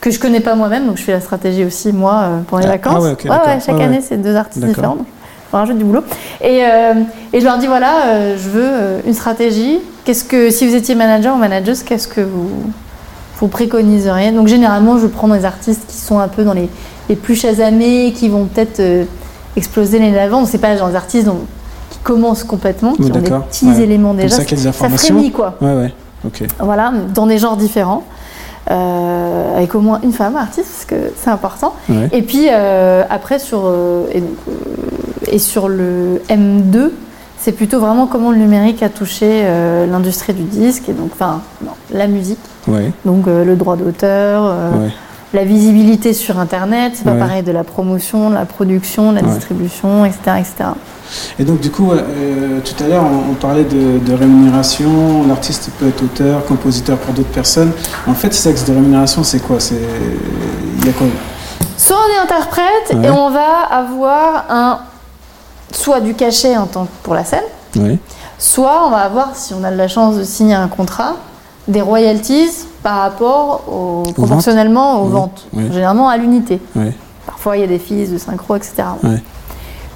[0.00, 2.68] que je connais pas moi-même, donc je fais la stratégie aussi moi euh, pendant les
[2.68, 2.94] Ah, vacances.
[2.98, 4.98] ah ouais, ok, ouais, chaque année c'est deux artistes différents.
[5.52, 6.02] On rajoute du boulot.
[6.42, 6.94] Et, euh,
[7.32, 9.78] et je leur dis voilà, euh, je veux euh, une stratégie.
[10.04, 12.48] Qu'est-ce que, si vous étiez manager ou manageuse, qu'est-ce que vous,
[13.40, 14.32] vous préconiseriez?
[14.32, 16.68] Donc généralement, je prends des artistes qui sont un peu dans les,
[17.08, 19.04] les plus chasamés, qui vont peut-être euh,
[19.56, 20.44] exploser l'année d'avant.
[20.46, 21.40] C'est pas genre des artistes dont-
[21.90, 23.82] qui commencent complètement, qui Oui, ont des petits Ouais.
[23.82, 24.36] éléments Comme déjà.
[24.36, 25.14] ça des ça informations.
[25.14, 25.54] frémit quoi.
[25.60, 25.92] Ouais, ouais.
[26.58, 28.02] Voilà, dans des genres différents.
[28.68, 31.74] euh, avec au moins une femme artiste, parce que c'est important.
[31.88, 32.08] Ouais.
[32.12, 34.22] Et puis euh, après, sur, euh, et,
[35.30, 36.90] et sur le M2,
[37.38, 41.40] c'est plutôt vraiment comment le numérique a touché euh, l'industrie du disque, et donc, enfin,
[41.64, 42.90] non, la musique, Ouais.
[43.04, 44.90] donc euh, le droit d'auteur, euh, Ouais.
[45.34, 47.18] la visibilité sur Internet, c'est pas Ouais.
[47.18, 50.18] pareil de la promotion, de la production, de la distribution, etc.
[50.38, 50.54] etc.
[51.38, 51.92] Et donc, du coup,
[52.64, 55.24] tout à l'heure, on, on parlait de, de rémunération.
[55.28, 57.70] L'artiste peut être auteur, compositeur pour d'autres personnes.
[58.08, 59.60] En fait, ces axes de rémunération, c'est quoi?
[59.60, 59.78] C'est
[60.78, 61.06] il y a quoi?
[61.76, 64.78] Soit on est interprète et on va avoir un
[65.72, 67.44] soit du cachet en tant que pour la scène,
[68.38, 71.16] soit on va avoir, si on a de la chance de signer un contrat,
[71.68, 76.60] des royalties par rapport au, proportionnellement aux ventes, généralement à l'unité.
[77.26, 78.84] Parfois il y a des fees de synchro, etc.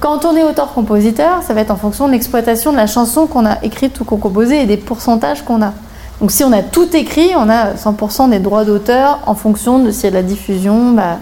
[0.01, 3.45] Quand on est auteur-compositeur, ça va être en fonction de l'exploitation de la chanson qu'on
[3.45, 5.75] a écrite ou qu'on composée et des pourcentages qu'on a.
[6.21, 9.91] Donc si on a tout écrit, on a 100% des droits d'auteur en fonction de
[9.91, 11.19] s'il y a de la diffusion, bah,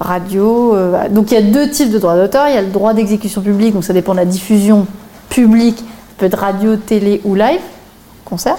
[0.00, 0.74] radio.
[0.74, 2.48] euh, donc il y a deux types de droits d'auteur.
[2.48, 4.86] Il y a le droit d'exécution publique, donc ça dépend de la diffusion
[5.28, 5.84] publique, ça
[6.18, 7.60] peut être radio, télé ou live,
[8.24, 8.56] concert.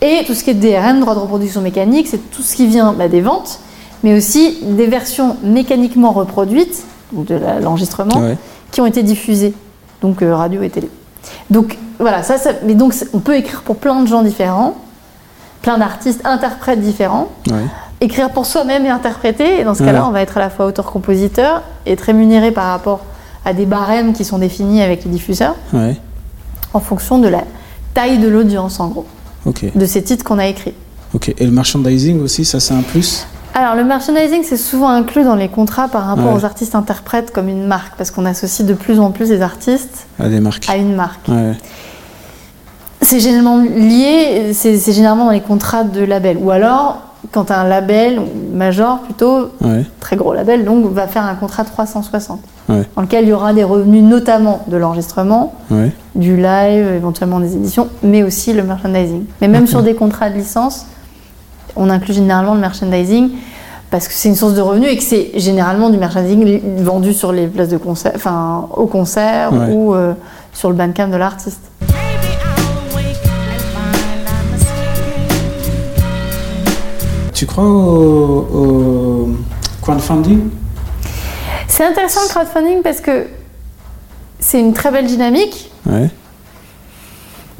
[0.00, 2.92] Et tout ce qui est DRM, droit de reproduction mécanique, c'est tout ce qui vient
[2.92, 3.58] bah, des ventes,
[4.04, 8.36] mais aussi des versions mécaniquement reproduites, donc de l'enregistrement, Ouais.
[8.70, 9.54] qui ont été diffusées,
[10.02, 10.88] donc euh, radio et télé.
[11.50, 14.76] Donc voilà, ça, ça- mais donc on peut écrire pour plein de gens différents,
[15.62, 17.64] plein d'artistes, interprètes différents, Ouais.
[18.00, 19.60] Écrire pour soi-même et interpréter.
[19.60, 22.66] Et dans ce cas-là, on va être à la fois auteur-compositeur et être rémunéré par
[22.66, 23.00] rapport
[23.44, 25.96] à des barèmes qui sont définis avec les diffuseurs Ouais.
[26.74, 27.42] en fonction de la
[27.94, 29.06] taille de l'audience, en gros,
[29.74, 30.74] de ces titres qu'on a écrits.
[31.14, 31.32] Ok.
[31.38, 33.26] Et le merchandising aussi, ça, c'est un plus?
[33.54, 36.40] Alors, le merchandising, c'est souvent inclus dans les contrats par rapport Ouais.
[36.40, 40.06] aux artistes interprètes comme une marque, parce qu'on associe de plus en plus les artistes
[40.20, 40.68] à des marques.
[40.68, 41.26] à une marque.
[41.28, 41.54] Ouais.
[43.00, 46.36] C'est généralement lié, c'est généralement dans les contrats de label.
[46.40, 46.98] Ou alors,
[47.32, 48.20] quand un label,
[48.52, 49.84] major plutôt, Ouais.
[50.00, 52.82] très gros label, donc va faire un contrat 360, Ouais.
[52.96, 55.92] dans lequel il y aura des revenus notamment de l'enregistrement, Ouais.
[56.14, 59.24] du live, éventuellement des éditions, mais aussi le merchandising.
[59.40, 60.86] Mais même sur des contrats de licence,
[61.76, 63.30] on inclut généralement le merchandising
[63.90, 67.32] parce que c'est une source de revenus et que c'est généralement du merchandising vendu sur
[67.32, 70.12] les places de concert, enfin au concert ou euh,
[70.52, 71.67] sur le bandcamp de l'artiste.
[77.38, 79.28] Tu crois au, au
[79.80, 80.40] crowdfunding?
[81.68, 83.26] C'est intéressant le crowdfunding parce que
[84.40, 86.10] c'est une très belle dynamique, Ouais.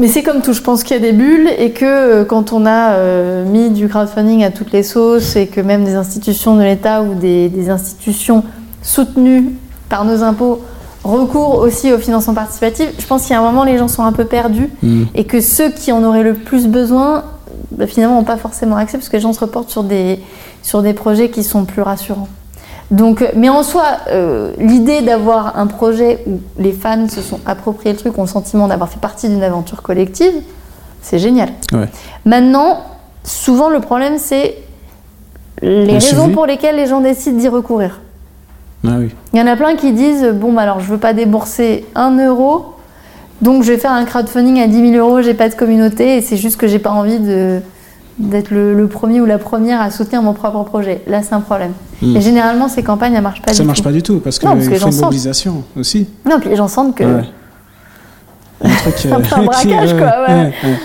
[0.00, 2.52] mais c'est comme tout, je pense qu'il y a des bulles et que euh, quand
[2.52, 6.56] on a euh, mis du crowdfunding à toutes les sauces et que même des institutions
[6.56, 8.42] de l'État ou des, des institutions
[8.82, 9.50] soutenues
[9.88, 10.60] par nos impôts
[11.04, 14.02] recourent aussi au financement participatif, je pense qu'il y a un moment les gens sont
[14.02, 15.04] un peu perdus Hmm.
[15.14, 17.22] et que ceux qui en auraient le plus besoin,
[17.70, 20.20] bah, finalement, n'ont pas forcément accès parce que les gens se reportent sur des,
[20.62, 22.28] sur des projets qui sont plus rassurants.
[22.90, 27.92] Donc, mais en soi, euh, l'idée d'avoir un projet où les fans se sont appropriés
[27.92, 30.32] le truc, ont le sentiment d'avoir fait partie d'une aventure collective,
[31.02, 31.50] c'est génial.
[31.72, 31.88] Ouais.
[32.24, 32.80] Maintenant,
[33.24, 34.56] souvent le problème, c'est
[35.60, 38.00] les Le raisons pour lesquelles les gens décident d'y recourir.
[38.86, 39.10] Ah oui.
[39.32, 42.16] Il y en a plein qui disent bon bah alors je veux pas débourser un
[42.24, 42.74] euro,
[43.42, 46.20] donc je vais faire un crowdfunding à 10 000 euros, j'ai pas de communauté et
[46.22, 47.60] c'est juste que j'ai pas envie de
[48.18, 51.02] d'être le, le premier ou la première à soutenir mon propre projet.
[51.06, 51.72] Là c'est un problème.
[52.02, 52.16] Hmm.
[52.16, 53.84] Et généralement ces campagnes elles marchent pas ça du marche tout.
[53.84, 55.02] pas du tout parce qu'il Non, parce que faut une sentent.
[55.04, 56.08] mobilisation aussi.
[56.28, 57.04] Non puis les gens sentent que.
[57.04, 57.24] Ouais.
[58.64, 60.34] Un truc, Un peu un braquage, quoi, ouais.
[60.34, 60.78] ouais, ouais.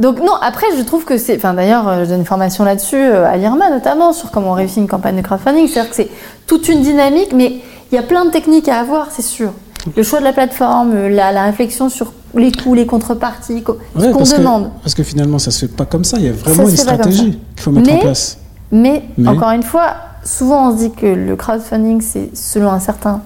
[0.00, 2.96] Donc non après je trouve que c'est, enfin d'ailleurs euh, je donne une formation là-dessus
[2.96, 6.08] euh, à l'IRMA notamment sur comment on réussit une campagne de crowdfunding, c'est-à-dire que c'est
[6.46, 7.56] toute une dynamique, mais
[7.92, 9.52] il y a plein de techniques à avoir c'est sûr.
[9.96, 14.06] Le choix de la plateforme, la, la réflexion sur les coûts, les contreparties, co- ce
[14.12, 14.70] qu'on que- demande.
[14.82, 16.18] parce que finalement, ça se fait pas comme ça.
[16.18, 18.38] Il y a Ça vraiment se une stratégie qu'il faut mettre en Mais- place.
[18.70, 22.80] Mais, Mais- encore une fois, souvent on se dit que le crowdfunding c'est selon un
[22.80, 23.22] certain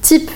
[0.00, 0.30] type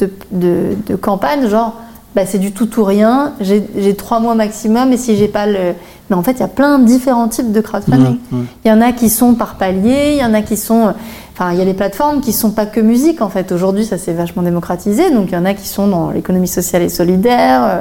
[0.00, 1.74] de, de, de campagne, genre
[2.14, 5.74] bah, c'est du tout ou rien, j'ai trois mois maximum et si j'ai pas le.
[6.10, 8.18] Mais en fait, il y a plein de différents types de crowdfunding.
[8.32, 8.44] Ouais, ouais.
[8.64, 10.94] Il y en a qui sont par palier, il y en a qui sont.
[11.34, 13.50] Enfin, il y a les plateformes qui sont pas que musique en fait.
[13.50, 15.10] Aujourd'hui, ça s'est vachement démocratisé.
[15.10, 17.80] Donc, il y en a qui sont dans l'économie sociale et solidaire, euh,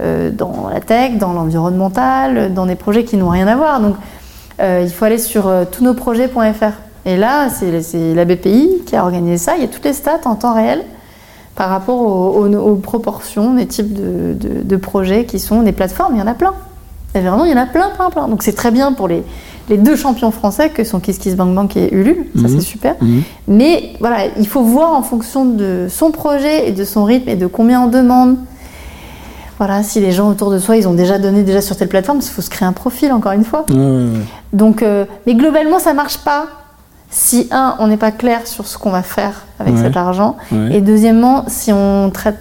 [0.00, 3.80] euh, dans la tech, dans l'environnemental, dans des projets qui n'ont rien à voir.
[3.80, 3.94] Donc,
[4.60, 6.72] euh, il faut aller sur euh, tousnosprojets.fr.
[7.04, 9.54] Et là, c'est la BPI qui a organisé ça.
[9.56, 10.84] Il y a toutes les stats en temps réel
[11.54, 16.14] par rapport aux, proportions des types de, projets qui sont des plateformes.
[16.14, 16.54] Il y en a plein.
[17.14, 18.28] Vraiment, il y en a plein, plein, plein.
[18.28, 19.24] Donc c'est très bien pour les,
[19.68, 22.26] les deux champions français que sont Kiss Kiss Bang Bang et Ulule.
[22.36, 22.48] Ça, Mhm.
[22.48, 22.94] c'est super.
[23.00, 23.22] Mhm.
[23.48, 27.36] Mais voilà, il faut voir en fonction de son projet et de son rythme et
[27.36, 28.36] de combien on demande.
[29.58, 32.18] Voilà, si les gens autour de soi, ils ont déjà donné déjà sur telle plateforme,
[32.22, 33.66] il faut se créer un profil, encore une fois.
[34.52, 36.46] Donc, euh, mais globalement, ça marche pas
[37.10, 39.82] si, un, on n'est pas clair sur ce qu'on va faire avec Ouais.
[39.82, 40.36] cet argent.
[40.52, 40.76] Ouais.
[40.76, 42.38] Et deuxièmement, si on traite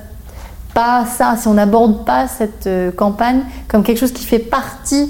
[0.76, 5.10] pas ça, si on n'aborde pas cette euh, campagne comme quelque chose qui fait partie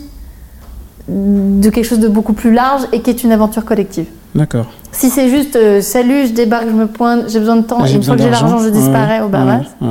[1.08, 4.06] de quelque chose de beaucoup plus large et qui est une aventure collective.
[4.36, 4.66] D'accord.
[4.92, 7.94] Si c'est juste euh, salut, je débarque, je me pointe, j'ai besoin de temps, J'ai
[7.94, 9.64] et une fois que j'ai besoin l'argent, je disparais Ouais, au Bahamas.
[9.82, 9.88] ouais,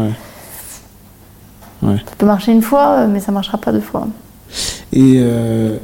[1.83, 1.97] ouais.
[1.97, 4.09] Ça peut marcher une fois, euh, mais ça marchera pas deux fois.
[4.93, 5.77] Et, euh,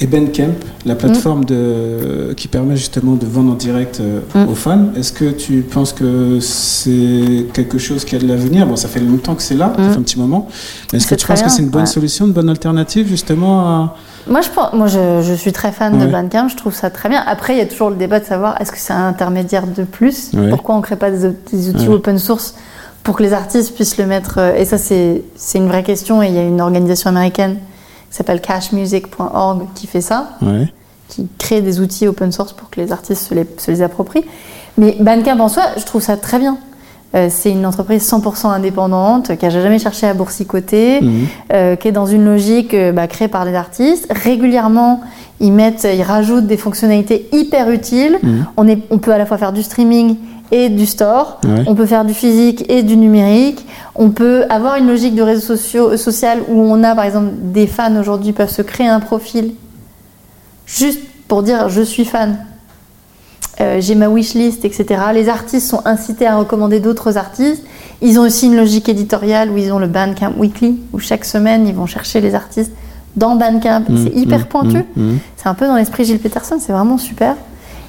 [0.00, 0.88] et Bandcamp, Mm.
[0.88, 4.48] la plateforme de, qui permet justement de vendre en direct euh, Mm.
[4.48, 8.66] aux fans, est-ce que tu penses que c'est quelque chose qui a de l'avenir?
[8.66, 9.90] Bon, ça fait longtemps que c'est là, ça Mm.
[9.92, 10.48] fait un petit moment.
[10.92, 13.96] Est-ce que tu penses que c'est une bonne solution, une bonne alternative justement à...
[14.26, 16.06] Moi, je, pense, moi je, je suis très fan de.
[16.06, 17.22] Bandcamp, je trouve ça très bien.
[17.26, 19.84] Après, il y a toujours le débat de savoir est-ce que c'est un intermédiaire de
[19.84, 20.30] plus?
[20.32, 20.48] Ouais.
[20.50, 21.94] Pourquoi on ne crée pas des, des outils Ouais.
[21.94, 22.54] open source
[23.02, 25.22] pour que les artistes puissent le mettre euh, Et ça, c'est
[25.54, 26.22] une vraie question.
[26.22, 27.56] Et il y a une organisation américaine
[28.10, 30.30] qui s'appelle cashmusic.org qui fait ça.
[31.08, 34.24] Qui crée des outils open source pour que les artistes se les, se les approprient.
[34.78, 36.56] Mais Bandcamp en soi, je trouve ça très bien.
[37.14, 41.00] Euh, c'est une entreprise 100% indépendante qui n'a jamais cherché à boursicoter,
[41.52, 44.06] euh, qui est dans une logique euh, bah, créée par des artistes.
[44.10, 45.00] Régulièrement,
[45.40, 48.18] ils mettent, ils rajoutent des fonctionnalités hyper utiles.
[48.22, 48.46] Mhm.
[48.56, 50.16] On, est, on peut à la fois faire du streaming
[50.50, 51.40] et du store.
[51.44, 51.64] Ouais.
[51.66, 53.64] On peut faire du physique et du numérique.
[53.94, 57.68] On peut avoir une logique de réseau sociaux, social où on a, par exemple, des
[57.68, 59.52] fans aujourd'hui peuvent se créer un profil
[60.66, 62.38] juste pour dire je suis fan.
[63.60, 64.86] Euh, j'ai ma wishlist, etc.
[65.12, 67.62] Les artistes sont incités à recommander d'autres artistes.
[68.02, 71.66] Ils ont aussi une logique éditoriale où ils ont le Bandcamp Weekly, où chaque semaine
[71.68, 72.72] ils vont chercher les artistes
[73.16, 73.84] dans Bandcamp.
[73.88, 74.04] Mhm.
[74.04, 74.44] C'est hyper Mhm.
[74.46, 74.84] pointu.
[74.96, 75.18] Mhm.
[75.36, 77.36] C'est un peu dans l'esprit Gilles Peterson, c'est vraiment super.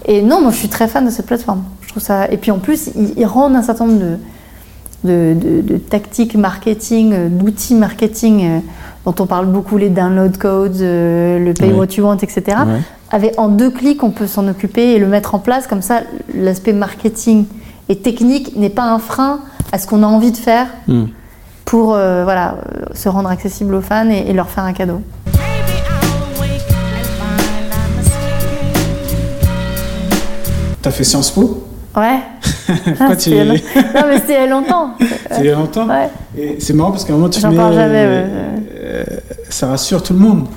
[0.06, 1.63] Et non, moi je suis très fan de cette plateforme.
[1.82, 2.30] Je trouve ça.
[2.32, 4.17] Et puis en plus, ils, ils rendent un certain nombre de,
[5.04, 8.60] de, de- de tactiques marketing, euh, d'outils marketing euh,
[9.06, 12.43] dont on parle beaucoup, les download codes, euh, le pay what you want, etc.
[12.47, 12.82] Ouais.
[13.12, 15.68] Avec, en deux clics, on peut s'en occuper et le mettre en place.
[15.68, 16.02] Comme ça,
[16.34, 17.46] l'aspect marketing
[17.88, 19.39] et technique n'est pas un frein
[19.72, 21.10] à ce qu'on a envie de faire Mhm.
[21.65, 25.02] pour euh, voilà, euh, se rendre accessible aux fans et, et leur faire un cadeau.
[30.82, 31.63] T'as fait Sciences Po?
[31.96, 32.20] Ouais.
[32.86, 33.30] Pourquoi Ah, tu...
[33.36, 34.91] Non, mais c'était il y a longtemps.
[35.32, 35.88] C'est il y a longtemps?
[35.88, 36.10] Ouais.
[36.38, 37.56] Et c'est marrant parce qu'à un moment tu J'en mets...
[37.56, 38.26] parle jamais, ouais.
[38.76, 39.04] euh,
[39.50, 40.48] ça rassure tout le monde.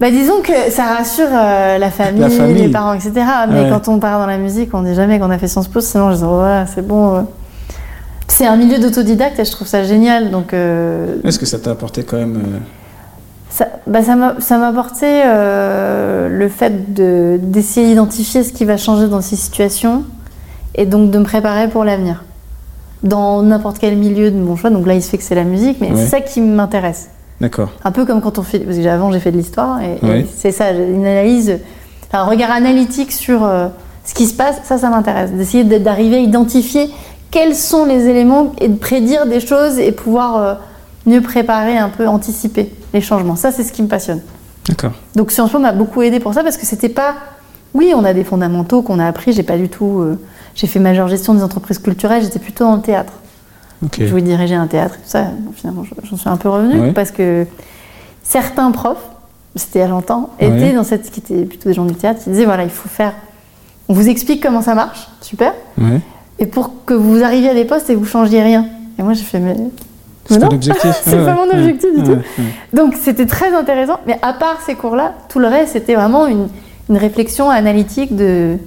[0.00, 2.62] Bah disons que ça rassure euh, la, famille, La famille.
[2.62, 3.12] les parents, etc.
[3.50, 3.68] Mais Ouais.
[3.70, 6.12] quand on part dans la musique, on dit jamais qu'on a fait Sciences Po, sinon
[6.12, 7.16] je dis oh, c'est bon.
[7.16, 7.20] euh.
[8.28, 10.30] C'est un milieu d'autodidacte et je trouve ça génial.
[10.30, 12.38] Donc euh, Est-ce que ça t'a apporté quand même...
[13.50, 18.76] ça bah, ça m'a ça m'a apporté le fait de- d'essayer d'identifier ce qui va
[18.76, 20.04] changer dans ces situations
[20.76, 22.22] et donc de me préparer pour l'avenir.
[23.02, 24.70] Dans n'importe quel milieu de mon choix.
[24.70, 25.96] Donc là, il se fait que c'est la musique, mais Ouais.
[25.96, 27.10] c'est ça qui m'intéresse.
[27.40, 27.70] D'accord.
[27.84, 28.58] Un peu comme quand on fait.
[28.60, 30.26] Parce que avant, j'ai fait de l'histoire et, et Ouais.
[30.36, 31.58] c'est ça, une analyse,
[32.12, 33.68] un regard analytique sur euh,
[34.04, 35.30] ce qui se passe, ça, ça m'intéresse.
[35.32, 36.90] D'essayer d'arriver à identifier
[37.30, 40.54] quels sont les éléments et de prédire des choses et pouvoir euh,
[41.06, 43.36] mieux préparer, un peu anticiper les changements.
[43.36, 44.20] Ça, c'est ce qui me passionne.
[44.68, 44.92] D'accord.
[45.14, 47.14] Donc Sciences Po m'a beaucoup aidé pour ça parce que c'était pas.
[47.74, 49.32] Oui, on a des fondamentaux qu'on a appris.
[49.32, 50.00] J'ai pas du tout.
[50.00, 50.18] euh,
[50.54, 52.22] J'ai fait majeure gestion des entreprises culturelles.
[52.22, 53.12] J'étais plutôt dans le théâtre.
[53.98, 55.22] Je voulais diriger un théâtre, et tout ça.
[55.38, 56.92] Bon, finalement, je- j'en suis un peu revenue Ouais.
[56.92, 57.46] parce que
[58.22, 58.96] certains profs,
[59.54, 60.48] c'était il y a longtemps, Ouais.
[60.48, 62.88] étaient dans cette, qui étaient plutôt des gens du théâtre, qui disaient voilà, il faut
[62.88, 63.12] faire.
[63.88, 65.52] On vous explique comment ça marche, super.
[65.80, 66.00] Ouais.
[66.38, 68.66] Et pour que vous arriviez à des postes et que vous changiez rien.
[68.98, 69.54] Et moi, j'ai fait mais.
[69.54, 71.00] non, l'objectif.
[71.04, 72.18] c'est pas mon objectif du tout.
[72.74, 76.48] Donc c'était très intéressant, mais à part ces cours-là, tout le reste c'était vraiment une,
[76.90, 78.58] une réflexion analytique de,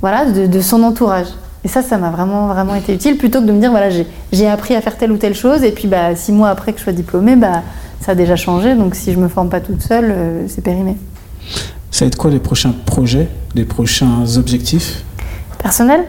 [0.00, 1.26] voilà, de, de son entourage.
[1.66, 4.46] Et ça, ça m'a vraiment, vraiment été utile, plutôt que de me dire, voilà, j'ai-
[4.46, 6.84] appris à faire telle ou telle chose, et puis bah, six mois après que je
[6.84, 7.62] sois diplômée, bah,
[8.00, 10.96] ça a déjà changé, donc si je me forme pas toute seule, euh, c'est périmé.
[11.90, 13.26] Ça va être quoi les prochains projets,
[13.56, 15.02] les prochains objectifs?
[15.60, 16.04] Personnel?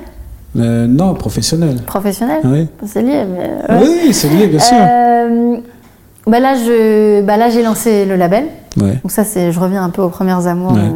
[0.60, 1.82] Euh, Non, professionnels.
[1.88, 2.42] Professionnel?
[2.44, 2.68] Oui.
[2.86, 3.74] C'est lié, mais...
[3.80, 3.82] ouais.
[4.06, 4.78] Oui, c'est lié, bien sûr.
[4.80, 5.58] Euh,
[6.28, 6.54] bah là,
[7.24, 8.46] bah là, j'ai lancé le label.
[8.80, 9.00] Ouais.
[9.02, 10.92] Donc ça, je reviens un peu aux premières amours Ouais.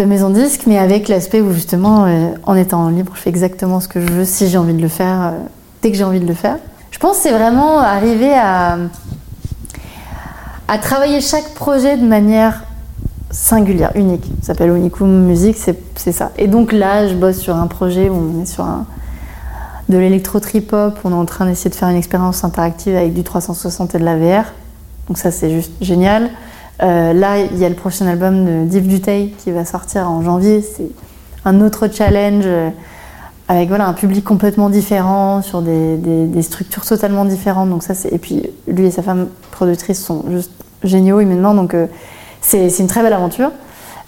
[0.00, 3.80] De Maison Disque, mais avec l'aspect où justement, euh, en étant libre, je fais exactement
[3.80, 5.30] ce que je veux, si j'ai envie de le faire, euh,
[5.82, 6.56] dès que j'ai envie de le faire.
[6.90, 8.78] Je pense que c'est vraiment arriver à,
[10.68, 12.64] à travailler chaque projet de manière
[13.30, 14.24] singulière, unique.
[14.40, 16.32] Ça s'appelle Unicum Music, c'est, c'est ça.
[16.38, 18.86] Et donc là, je bosse sur un projet où on est sur un,
[19.90, 20.98] de l'électro-trip-hop.
[21.04, 24.04] On est en train d'essayer de faire une expérience interactive avec du 360 et de
[24.04, 24.44] la VR.
[25.08, 26.30] Donc ça, c'est juste génial.
[26.82, 30.22] Euh, là, il y a le prochain album de Div Dutey qui va sortir en
[30.22, 30.62] janvier.
[30.62, 30.88] C'est
[31.44, 32.70] un autre challenge euh,
[33.48, 37.68] avec voilà, un public complètement différent, sur des, structures totalement différentes.
[37.68, 40.52] Donc ça, et puis lui et sa femme productrice sont juste
[40.82, 41.54] géniaux humainement.
[41.54, 41.86] Donc euh,
[42.40, 43.50] c'est une très belle aventure.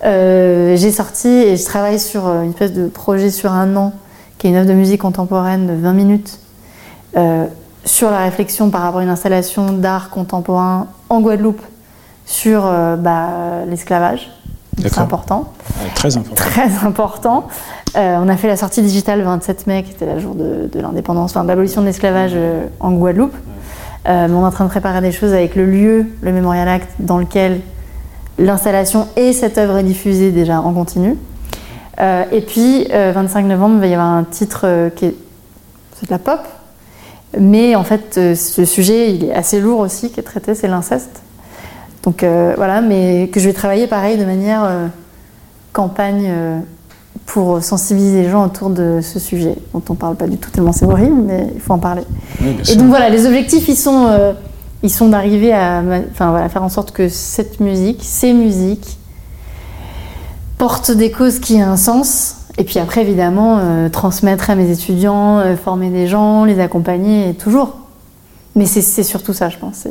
[0.02, 3.92] J'ai sorti et je travaille sur une espèce de projet sur un an
[4.38, 6.40] qui est une œuvre de musique contemporaine de 20 minutes
[7.84, 11.62] sur la réflexion par rapport à une installation d'art contemporain en Guadeloupe
[12.26, 14.30] sur euh, bah, l'esclavage.
[14.78, 15.52] C'est important
[15.82, 16.34] Ouais, très important.
[16.34, 17.46] très important.
[17.96, 20.68] Euh, on a fait la sortie digitale le 27 mai, qui était le jour de,
[20.72, 23.34] de l'indépendance, enfin de l'abolition de l'esclavage euh, en Guadeloupe.
[24.08, 26.88] Euh, on est en train de préparer des choses avec le lieu, le Memorial Act,
[26.98, 27.60] dans lequel
[28.38, 31.16] l'installation et cette œuvre est diffusée déjà en continu.
[32.00, 35.14] Euh, et puis, euh, 25 novembre, il va y avoir un titre qui est,
[36.00, 36.40] c'est de la pop,
[37.38, 41.22] mais en fait, ce sujet, il est assez lourd aussi, qui est traité, c'est l'inceste.
[42.02, 44.86] Donc euh, voilà, mais que je vais travailler pareil de manière euh,
[45.72, 46.58] campagne euh,
[47.26, 50.72] pour sensibiliser les gens autour de ce sujet dont on parle pas du tout tellement
[50.72, 52.02] c'est horrible, mais il faut en parler.
[52.40, 54.34] Oui, Et donc voilà, les objectifs, ils sont,
[54.82, 58.98] ils sont d'arriver à, enfin voilà, faire en sorte que cette musique, ces musiques,
[60.58, 62.36] portent des causes qui aient un sens.
[62.58, 67.76] Et puis après, évidemment, transmettre à mes étudiants, former des gens, les accompagner, toujours.
[68.56, 69.86] Mais c'est surtout ça, je pense.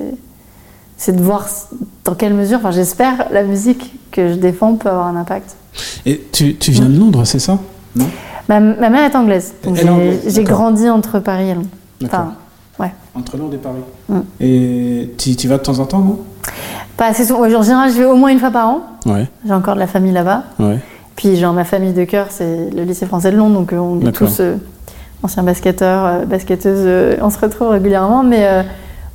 [1.02, 1.48] C'est- de voir
[2.06, 5.56] dans quelle mesure, enfin j'espère, la musique que je défends peut avoir un impact.
[6.06, 7.58] Et tu, tu viens de Londres, c'est ça?
[7.96, 8.06] Non
[8.50, 9.78] Ma, ma mère est anglaise, donc
[10.28, 11.68] j'ai- grandi entre Paris et Londres.
[12.04, 12.34] Enfin,
[12.80, 12.92] ouais.
[13.16, 13.82] Entre Londres et Paris.
[14.10, 14.20] Mm.
[14.42, 16.20] Et tu, tu vas de temps en temps, non?
[16.98, 17.42] Pas assez souvent.
[17.42, 18.80] Ouais, En général, je vais au moins une fois par an.
[19.06, 20.44] Ouais, J'ai encore de la famille là-bas.
[20.60, 20.80] ouais.
[21.16, 23.54] Puis, genre, ma famille de cœur, c'est le lycée français de Londres.
[23.60, 24.56] Donc, euh, on est tous euh,
[25.24, 26.84] anciens basketteurs, euh, basketteuses.
[26.86, 28.24] euh, on se retrouve régulièrement.
[28.24, 28.46] Mais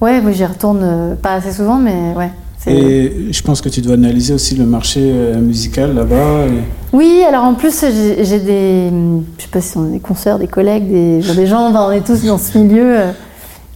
[0.00, 2.30] ouais, moi, j'y retourne euh, pas assez souvent, mais ouais.
[2.68, 6.46] Et je pense que tu dois analyser aussi le marché euh, musical là-bas.
[6.48, 8.90] et- Oui, alors en plus, j'ai des.
[9.38, 12.24] Je sais pas si on a des concerts, des collègues, des, gens, on est tous
[12.24, 13.10] dans ce milieu euh,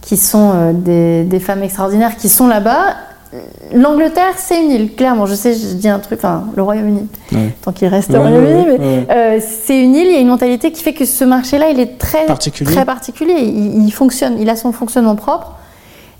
[0.01, 2.95] qui sont euh, des, des femmes extraordinaires qui sont là-bas.
[3.73, 5.25] L'Angleterre, c'est une île, clairement.
[5.25, 7.55] Je sais, je dis un truc, enfin, le Royaume-Uni, Ouais.
[7.61, 10.19] tant qu'il reste Ouais, au Royaume-Uni, ouais, mais euh, c'est une île, il y a
[10.19, 12.69] une mentalité qui fait que ce marché-là, il est très Particulier.
[12.73, 13.35] très particulier.
[13.39, 15.53] Il, il fonctionne, il a son fonctionnement propre.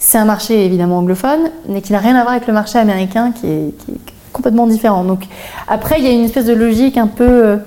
[0.03, 3.31] C'est un marché évidemment anglophone, mais qui n'a rien à voir avec le marché américain,
[3.31, 3.99] qui est, qui est
[4.33, 5.03] complètement différent.
[5.03, 5.25] Donc
[5.67, 7.57] après, il y a une espèce de logique un peu euh,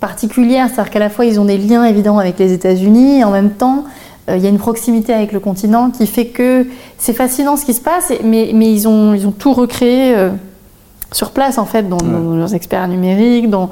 [0.00, 3.30] particulière, c'est-à-dire qu'à la fois ils ont des liens évidents avec les États-Unis, et en
[3.30, 3.84] même temps,
[4.28, 6.66] euh, il y a une proximité avec le continent qui fait que
[6.98, 10.12] c'est fascinant ce qui se passe, mais, mais ils, ont, ils ont tout recréé.
[10.16, 10.30] euh,
[11.12, 12.02] sur place en fait, dans, Ouais.
[12.12, 13.70] dans leurs experts numériques, dans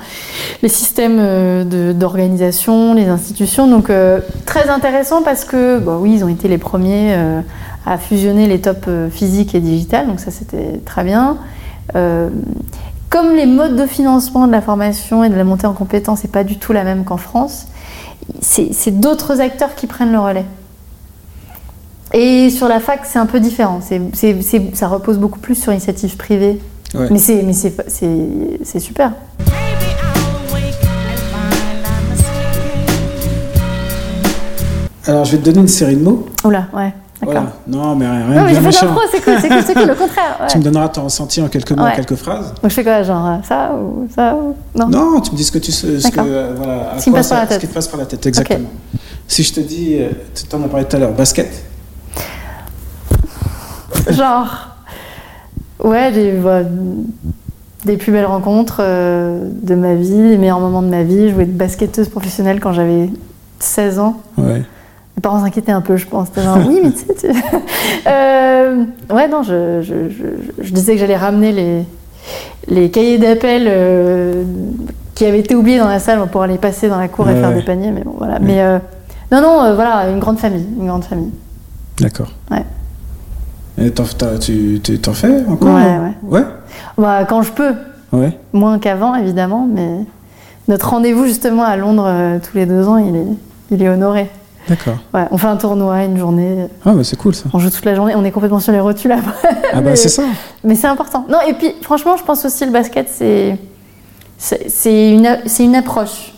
[0.63, 3.67] les systèmes euh, d'organisation, les institutions.
[3.67, 7.41] Donc euh, très intéressant parce que, bah oui, ils ont été les premiers euh,
[7.87, 11.39] à fusionner les tops euh, physiques et digitales, donc ça c'était très bien.
[11.97, 12.31] Euh,
[13.11, 16.31] comme les modes de financement de la formation et de la montée en compétences n'est
[16.31, 17.67] pas du tout la même qu'en France,
[18.41, 20.47] c'est d'autres acteurs qui prennent le relais.
[22.13, 23.81] Et sur la fac, c'est un peu différent.
[24.73, 26.61] Ça repose beaucoup plus sur initiative privée.
[26.95, 27.09] Ouais.
[27.11, 29.13] Mais c'est super.
[35.07, 36.27] Alors, je vais te donner une série de mots.
[36.45, 36.95] Oula, ouais.
[37.23, 37.45] Voilà.
[37.67, 39.95] Non, mais rien, Non, de mais j'ai fait c'est cool, c'est cool, c'est cool, le
[39.95, 40.37] contraire.
[40.41, 40.47] ouais.
[40.49, 42.53] Tu me donneras ton ressenti en quelques mots, en quelques phrases.
[42.61, 44.55] Donc je fais quoi, genre euh, ça ou ça ou...
[44.75, 47.23] Non, Non, tu me dis ce que tu sais, ce que, euh, voilà, à quoi
[47.23, 47.61] ça- la tête.
[47.61, 48.69] Ce qui te passe par la tête, exactement.
[49.27, 51.49] Si je te dis, euh, tu t'en as parlé tout à l'heure, basket?
[54.11, 54.69] Genre,
[55.83, 56.67] ouais, des, ouais,
[57.85, 61.31] des plus belles rencontres euh, de ma vie, les meilleurs moments de ma vie.
[61.33, 63.09] Voulais être basketteuse professionnelle quand j'avais
[63.61, 64.21] 16 ans.
[64.37, 64.63] Ouais.
[65.17, 66.29] Mes parents s'inquiétaient un peu, je pense.
[66.37, 67.27] Genre, oui, mais tu sais, tu...
[68.07, 71.85] Euh, ouais, non, je, je, je- je disais que j'allais ramener les,
[72.69, 74.43] les cahiers d'appel euh,
[75.15, 77.51] qui avaient été oubliés dans la salle pour aller passer dans la cour et faire
[77.51, 77.55] ouais.
[77.57, 78.39] des paniers, mais bon, voilà.
[78.41, 78.79] Mais euh,
[79.31, 81.31] non, non, voilà, une grande famille, une grande famille.
[82.01, 82.31] D'accord.
[82.51, 82.65] Ouais.
[83.79, 84.05] Et t'en,
[84.41, 84.81] tu
[85.15, 86.45] fais encore Ouais, Ouais
[86.99, 87.73] Bah, quand je peux,
[88.13, 88.37] Ouais.
[88.53, 89.89] moins qu'avant, évidemment, mais
[90.69, 93.27] notre rendez-vous justement à Londres tous les deux ans, il est,
[93.73, 94.29] il est honoré.
[94.69, 94.97] D'accord.
[95.13, 97.45] Ouais, on fait un tournoi, une journée, Ah, bah c'est cool ça.
[97.53, 99.49] on joue toute la journée, on est complètement sur les rotules après.
[99.75, 100.23] Ah, bah c'est ça.
[100.63, 101.27] Mais c'est important.
[101.29, 103.59] Non, et puis franchement, je pense aussi le basket, c'est
[104.39, 106.33] c'est c'est une, c'est une approche.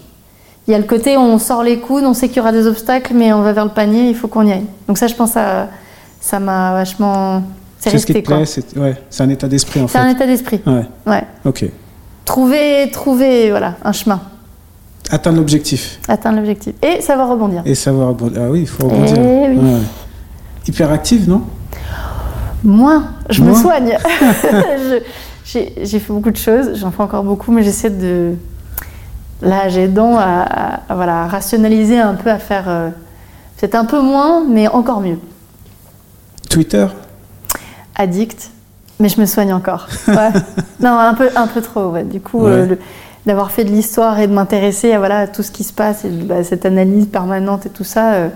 [0.69, 2.51] Il y a le côté où on sort les coudes, on sait qu'il y aura
[2.53, 4.67] des obstacles, mais on va vers le panier, il faut qu'on y aille.
[4.89, 5.69] Donc ça, je pense, ça
[6.21, 7.43] ça m'a vachement...
[7.79, 8.45] C'est C'est ce qui te quoi.
[8.47, 10.05] c'est ouais, c'est un état d'esprit en C'est fait.
[10.05, 10.61] un état d'esprit.
[10.67, 11.23] Ouais, Ouais.
[11.45, 11.67] ok.
[12.25, 14.21] Trouver, trouver, voilà, un chemin.
[15.11, 16.75] Atteindre l'objectif atteindre l'objectif.
[16.83, 17.63] Et savoir rebondir.
[17.65, 18.43] et savoir rebondir.
[18.45, 19.15] Ah oui, il faut rebondir.
[19.19, 19.57] Eh oui.
[19.57, 19.81] Ouais.
[20.67, 21.43] Hyperactive, non?
[22.65, 23.97] Moins, je me soigne.
[25.45, 28.35] J'ai fait beaucoup de choses, j'en fais encore beaucoup, mais j'essaie de.
[29.43, 32.65] Là, j'ai dents à, à- à, voilà, à rationaliser un peu, à faire.
[32.69, 32.89] euh,
[33.59, 35.19] Peut-être un peu moins, mais encore mieux.
[36.51, 36.87] Twitter?
[37.95, 38.51] Addict,
[39.01, 39.87] mais je me soigne encore.
[40.09, 40.31] Ouais.
[40.81, 42.05] non, un peu, un peu trop, ouais.
[42.05, 42.79] Du coup, euh, le-
[43.27, 46.05] d'avoir fait de l'histoire et de m'intéresser à, voilà, à tout ce qui se passe
[46.05, 48.13] et bah, cette analyse permanente et tout ça.
[48.15, 48.29] euh,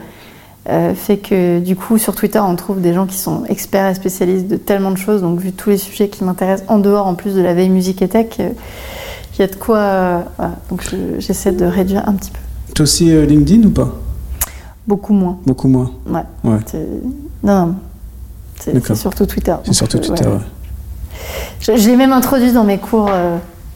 [0.68, 3.94] euh, fait que du coup sur Twitter on trouve des gens qui sont experts et
[3.94, 7.14] spécialistes de tellement de choses donc vu tous les sujets qui m'intéressent en dehors en
[7.14, 8.50] plus de la veille musique et tech euh,
[9.34, 10.56] il y a de quoi voilà.
[10.68, 12.38] donc je- j'essaie de réduire un petit peu
[12.74, 13.88] Toi aussi LinkedIn ou pas?
[14.86, 15.90] Beaucoup moins Beaucoup moins.
[16.06, 16.20] ouais,
[17.42, 17.74] non, non.
[18.58, 20.26] c'est surtout Twitter C'est surtout Twitter.
[20.26, 20.34] ouais.
[20.34, 20.40] ouais.
[21.60, 23.08] je, je l'ai même introduit dans mes cours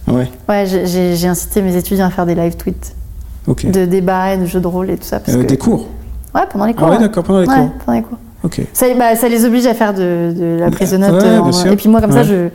[0.08, 2.94] Ouais, ouais j'ai- incité mes étudiants à faire des live tweets
[3.64, 5.86] de débats et de jeux de rôle et tout ça parce Euh, que- Des cours
[6.34, 7.02] ouais pendant les cours Ah ouais, ouais.
[7.02, 7.70] d'accord, pendant les Ouais, cours.
[7.84, 8.60] pendant les cours Ok.
[8.74, 11.22] Ça, bah, ça les oblige à faire de, de la prise de notes.
[11.22, 12.48] Ouais, en- et puis moi, comme ça, je,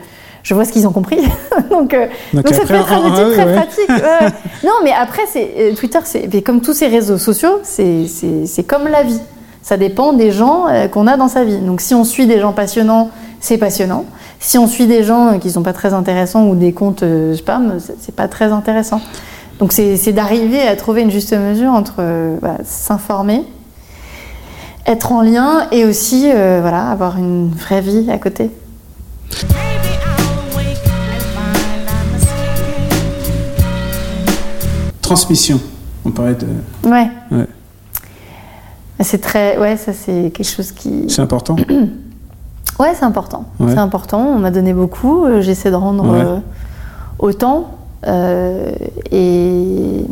[0.44, 1.18] je vois ce qu'ils ont compris.
[1.72, 3.90] donc, euh, Donc donc ça peut être un ah, outil ah, très pratique.
[4.64, 8.62] non, mais après, c'est, euh, Twitter, c'est, comme tous ces réseaux sociaux, c'est, c'est, c'est
[8.62, 9.20] comme la vie.
[9.64, 11.58] Ça dépend des gens qu'on a dans sa vie.
[11.58, 14.06] Donc si on suit des gens passionnants, c'est passionnant.
[14.40, 17.36] Si on suit des gens euh, qui sont pas très intéressants ou des comptes euh,
[17.36, 19.02] spam, c'est, pas très intéressant.
[19.60, 23.44] Donc c'est, d'arriver à trouver une juste mesure entre euh, voilà, s'informer,
[24.86, 28.50] être en lien et aussi euh, voilà, avoir une vraie vie à côté.
[35.02, 35.60] Transmission.
[36.06, 36.48] On parlait de.
[36.86, 37.10] Ouais.
[37.32, 37.48] Ouais.
[39.02, 41.58] C'est très, ouais, ça c'est quelque chose qui, C'est important.
[42.80, 43.46] ouais, c'est important.
[43.60, 43.72] Ouais.
[43.74, 44.20] C'est important.
[44.36, 45.26] On m'a donné beaucoup.
[45.26, 46.22] euh, J'essaie de rendre Ouais.
[46.26, 46.38] euh,
[47.20, 47.72] autant.
[48.08, 48.72] Euh,
[49.12, 50.06] et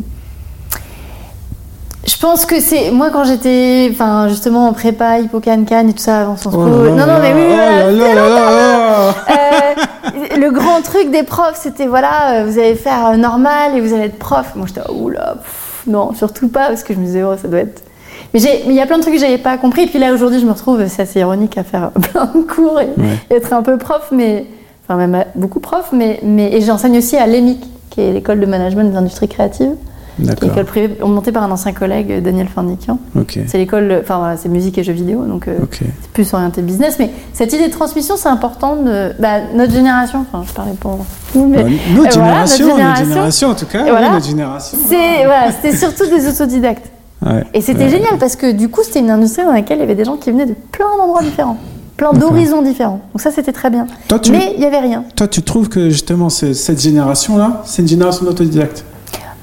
[2.05, 6.01] je pense que c'est moi quand j'étais, enfin justement en prépa, hippocan, canne et tout
[6.03, 6.49] ça avant Po.
[6.53, 9.11] Oh non, non, mais oui, voilà, oh.
[9.29, 14.05] Euh, le grand truc des profs, c'était voilà, vous allez faire normal et vous allez
[14.05, 14.53] être prof.
[14.55, 17.47] Moi, j'étais, oh oula, pff, non, surtout pas, parce que je me disais, oh, ça
[17.47, 17.81] doit être.
[18.33, 19.83] Mais il y a plein de trucs que j'avais pas compris.
[19.83, 22.79] Et puis là, aujourd'hui, je me retrouve, c'est assez ironique à faire plein de cours
[22.79, 23.17] et, Ouais.
[23.29, 24.45] et être un peu prof, mais.
[24.89, 26.53] Enfin, même beaucoup prof, mais, mais.
[26.53, 27.59] Et j'enseigne aussi à l'EMIC,
[27.89, 29.71] qui est l'école de management des industries créatives,
[30.19, 30.47] D'accord.
[30.49, 32.97] l'école privée montée par un ancien collègue, Daniel Fandikian.
[33.19, 33.37] Ok.
[33.47, 36.97] C'est l'école, enfin voilà, c'est musique et jeux vidéo, donc euh, c'est plus orienté business.
[36.99, 40.25] Mais cette idée de transmission, c'est important de bah, notre génération.
[40.31, 40.99] Enfin, je parlais pour
[41.35, 43.05] nous, mais Bah, notre, voilà, notre génération, notre génération.
[43.05, 44.09] génération, en tout cas, oui, voilà.
[44.11, 44.77] notre génération.
[44.87, 46.89] c'est voilà, c'était surtout des autodidactes.
[47.25, 47.43] Ouais.
[47.53, 47.89] Et c'était Ouais.
[47.89, 50.17] génial parce que du coup, c'était une industrie dans laquelle il y avait des gens
[50.17, 51.57] qui venaient de plein d'endroits différents,
[51.97, 53.01] plein d'horizons différents.
[53.13, 53.87] Donc ça, c'était très bien.
[54.07, 55.03] Toi, tu, Mais il y avait rien.
[55.15, 58.85] toi, tu trouves que justement cette génération-là, c'est une génération d'autodidactes?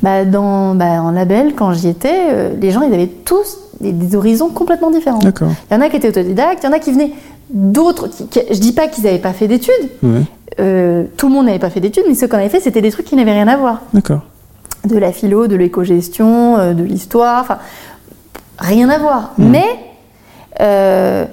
[0.02, 3.90] Bah, dans, bah, en label, quand j'y étais, euh, les gens, ils avaient tous des,
[3.92, 5.18] des horizons complètement différents.
[5.20, 5.32] Il
[5.72, 7.12] y en a qui étaient autodidactes, il y en a qui venaient
[7.50, 8.08] d'autres.
[8.50, 9.72] Je dis pas qu'ils n'avaient pas fait d'études.
[10.02, 10.20] Ouais.
[10.60, 12.90] Euh, tout le monde n'avait pas fait d'études, mais ceux qu'on avait fait, c'était des
[12.92, 13.80] trucs qui n'avaient rien à voir.
[13.92, 14.20] D'accord.
[14.84, 17.58] De la philo, de l'éco-gestion, euh, de l'histoire, enfin,
[18.58, 19.32] rien à voir.
[19.38, 19.64] Mais
[20.60, 21.24] euh,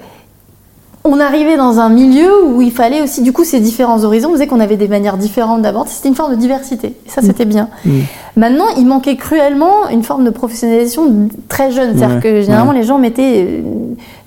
[1.04, 4.32] on arrivait dans un milieu où il fallait aussi, du coup, ces différents horizons, on
[4.32, 5.90] faisait qu'on avait des manières différentes d'aborder.
[5.90, 6.88] C'était une forme de diversité.
[7.04, 7.68] Et ça, c'était bien.
[7.84, 7.90] Mm.
[8.36, 11.96] Maintenant, il manquait cruellement une forme de professionnalisation très jeune.
[11.98, 12.78] C'est-à-dire Ouais, que généralement, ouais.
[12.78, 13.62] les gens mettaient, euh,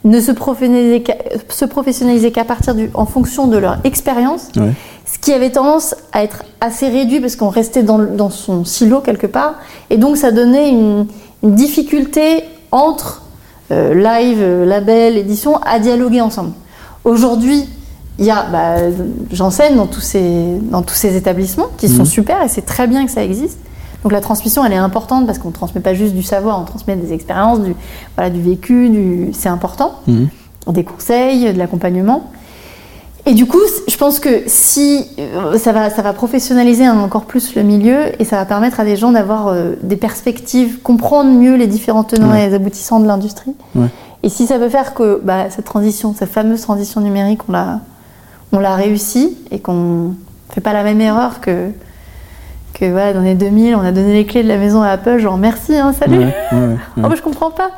[0.03, 4.49] ne se professionnalisaient qu'à partir du, en fonction de leur expérience.
[4.57, 4.71] Ouais.
[5.05, 9.27] Ce qui avait tendance à être assez réduit parce qu'on restait dans, son silo quelque
[9.27, 9.55] part.
[9.89, 11.05] Et donc ça donnait une,
[11.43, 13.21] une difficulté entre
[13.71, 16.51] euh, live, euh, label, édition à dialoguer ensemble.
[17.03, 17.65] Aujourd'hui,
[18.17, 18.75] il y a, bah,
[19.31, 22.05] j'enseigne dans tous ces, dans tous ces établissements qui sont Mhm.
[22.05, 23.59] super et c'est très bien que ça existe.
[24.03, 26.63] Donc la transmission, elle est importante parce qu'on ne transmet pas juste du savoir, on
[26.63, 27.75] transmet des expériences, du,
[28.15, 30.29] voilà, du vécu, du, c'est important Mhm.
[30.69, 32.31] des conseils, de l'accompagnement.
[33.27, 37.55] Et du coup, je pense que si euh, ça va, ça va professionnaliser encore plus
[37.55, 41.55] le milieu et ça va permettre à des gens d'avoir euh, des perspectives, comprendre mieux
[41.55, 42.43] les différents tenants Ouais.
[42.43, 43.55] et les aboutissants de l'industrie.
[43.73, 43.87] Ouais.
[44.21, 47.79] Et si ça peut faire que bah, cette transition, cette fameuse transition numérique, on l'a,
[48.51, 50.13] on l'a réussi et qu'on
[50.51, 51.69] fait pas la même erreur que
[52.73, 55.17] que voilà, dans les 2000, on a donné les clés de la maison à Apple,
[55.19, 56.17] genre merci, hein, salut.
[56.19, 56.57] Ouais, ouais,
[56.97, 57.03] ouais.
[57.05, 57.71] Oh, je comprends pas.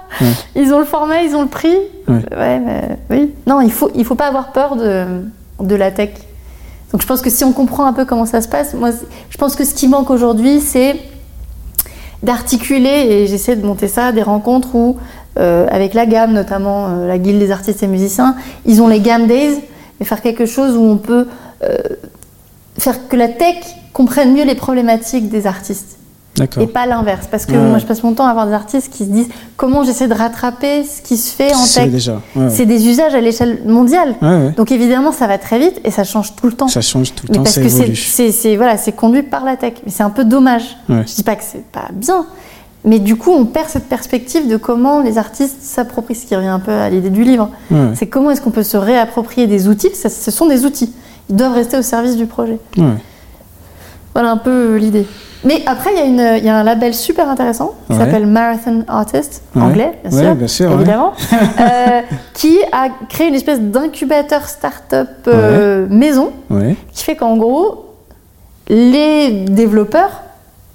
[0.56, 1.76] Ils ont le format, ils ont le prix.
[2.08, 3.32] Ouais, mais oui.
[3.45, 5.06] Non, il faut, il faut pas avoir peur de,
[5.60, 6.12] de la tech.
[6.91, 8.91] Donc je pense que si on comprend un peu comment ça se passe, moi,
[9.30, 10.95] je pense que ce qui manque aujourd'hui, c'est
[12.24, 14.97] d'articuler, et j'essaie de monter ça, des rencontres où,
[15.38, 18.36] euh, avec la gamme, notamment euh, la guilde des artistes et musiciens,
[18.66, 19.60] ils ont les Game Days,
[19.99, 21.28] et faire quelque chose où on peut
[21.64, 21.78] euh,
[22.78, 23.58] faire que la tech
[23.93, 25.97] comprenne mieux les problématiques des artistes.
[26.61, 27.27] Et pas l'inverse.
[27.29, 27.57] Parce que Ouais.
[27.57, 30.13] moi, je passe mon temps à avoir des artistes qui se disent comment j'essaie de
[30.13, 31.91] rattraper ce qui se fait en C'est tech.
[31.91, 32.21] déjà.
[32.35, 32.49] Ouais.
[32.49, 34.15] C'est des usages à l'échelle mondiale.
[34.21, 34.51] Ouais.
[34.57, 36.67] Donc évidemment, ça va très vite et ça change tout le temps.
[36.67, 37.69] Ça change tout le Mais temps, parce ça que
[38.31, 39.73] c'est, voilà, c'est conduit par la tech.
[39.85, 40.77] Mais c'est un peu dommage.
[40.89, 42.25] Je dis pas que c'est pas bien.
[42.85, 46.47] Mais du coup, on perd cette perspective de comment les artistes s'approprient, ce qui revient
[46.47, 47.49] un peu à l'idée du livre.
[47.95, 49.89] C'est comment est-ce qu'on peut se réapproprier des outils.
[49.95, 50.93] Ce sont des outils.
[51.29, 52.57] Ils doivent rester au service du projet.
[54.13, 55.05] Voilà un peu euh, l'idée.
[55.43, 57.99] Mais après, il y, a y un label super intéressant qui Ouais.
[57.99, 59.61] s'appelle Marathon Artist, Ouais.
[59.61, 60.75] anglais, bien Ouais, sûr, bien sûr, ouais.
[60.75, 61.13] évidemment,
[61.59, 62.01] euh,
[62.33, 66.75] qui a créé une espèce d'incubateur start-up euh, maison Ouais.
[66.91, 67.85] qui fait qu'en gros,
[68.67, 70.23] les développeurs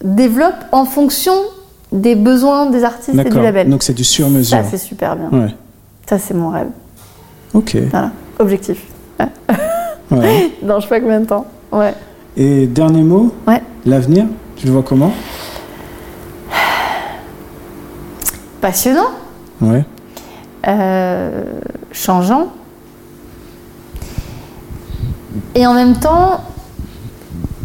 [0.03, 1.35] développent en fonction
[1.91, 3.69] des besoins des artistes et du label.
[3.69, 4.57] Donc c'est du sur-mesure.
[4.59, 5.29] Ça, c'est super bien.
[5.39, 5.55] Ouais.
[6.09, 6.69] Ça, c'est mon rêve.
[7.53, 7.77] Ok.
[7.91, 8.11] Voilà.
[8.39, 8.83] Objectif.
[10.11, 10.53] Ouais.
[10.63, 11.47] Dans je sais pas combien de temps.
[11.71, 11.95] Ouais.
[12.37, 13.61] Et dernier mot, Ouais.
[13.85, 14.25] l'avenir,
[14.63, 15.13] tu le vois comment?
[18.61, 19.09] Passionnant.
[19.61, 19.85] Ouais.
[20.69, 21.43] euh,
[21.91, 22.47] changeant.
[25.57, 26.45] Et en même temps,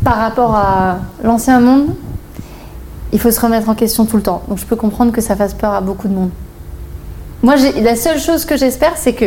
[0.03, 1.93] par rapport à l'ancien monde,
[3.13, 4.41] il faut se remettre en question tout le temps.
[4.47, 6.31] Donc je peux comprendre que ça fasse peur à beaucoup de monde.
[7.43, 9.25] Moi, la seule chose que j'espère, c'est que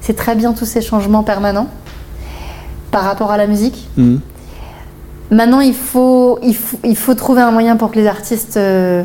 [0.00, 1.68] c'est très bien tous ces changements permanents
[2.90, 3.88] par rapport à la musique.
[3.96, 4.20] Mhm.
[5.30, 8.56] Maintenant, il faut, il faut, il faut trouver un moyen pour que les artistes...
[8.56, 9.02] euh,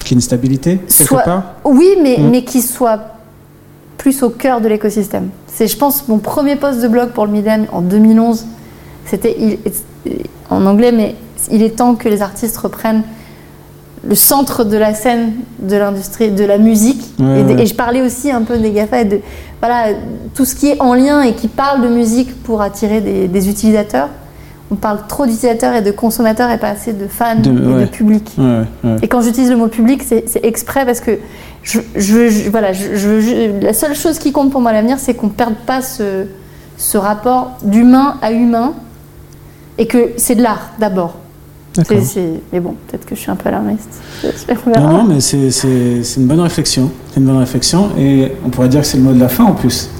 [0.00, 2.30] Qu'il y ait une stabilité, quelque Soit- part Oui, mais, Mm.
[2.30, 3.00] mais qui soit
[3.98, 5.30] plus au cœur de l'écosystème.
[5.48, 8.46] C'est, je pense, mon premier post de blog pour le Midem en 2011.
[9.06, 9.58] C'était il-
[10.50, 11.16] en anglais, mais
[11.50, 13.02] il est temps que les artistes reprennent
[14.06, 17.02] le centre de la scène de l'industrie, de la musique.
[17.18, 17.62] Ouais, et, de- ouais.
[17.62, 19.20] et je parlais aussi un peu des GAFA et de
[19.60, 19.86] voilà,
[20.34, 23.48] tout ce qui est en lien et qui parle de musique pour attirer des, des
[23.48, 24.10] utilisateurs.
[24.70, 27.86] On parle trop d'utilisateurs et de consommateurs et pas assez de fans De- et de
[27.86, 28.32] public.
[28.36, 28.96] Ouais, ouais.
[29.02, 31.18] Et quand j'utilise le mot public, c'est exprès parce que
[31.62, 35.14] je, je- je- voilà, je- la seule chose qui compte pour moi à l'avenir, c'est
[35.14, 36.24] qu'on ne perde pas ce,
[36.76, 38.72] ce rapport d'humain à humain
[39.78, 41.14] et que c'est de l'art d'abord.
[42.04, 44.00] C'est- Mais bon, peut-être que je suis un peu alarmiste.
[44.80, 46.90] Non, non, mais c'est c'est- c'est une bonne réflexion.
[47.12, 47.90] C'est une bonne réflexion.
[47.98, 49.90] Et on pourrait dire que c'est le mot de la fin en plus.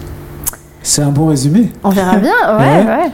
[0.82, 1.70] C'est un bon résumé.
[1.84, 3.10] On verra bien, ouais, Ouais.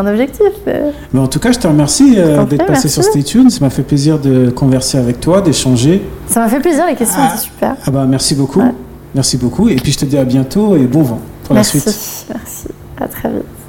[0.00, 0.46] Un objectif.
[0.68, 0.90] euh.
[1.12, 3.50] Mais en tout cas, je te remercie euh, d'être passé sur Stay Tuned.
[3.50, 6.02] Ça m'a fait plaisir de converser avec toi, d'échanger.
[6.26, 7.28] Ça m'a fait plaisir, les questions Ah.
[7.32, 7.76] étaient super.
[7.86, 8.60] Ah bah merci beaucoup.
[8.60, 8.74] Ouais.
[9.14, 9.68] Merci beaucoup.
[9.68, 12.26] Et puis je te dis à bientôt et bon vent pour merci, la suite.
[12.34, 12.66] merci.
[13.00, 13.59] À très vite.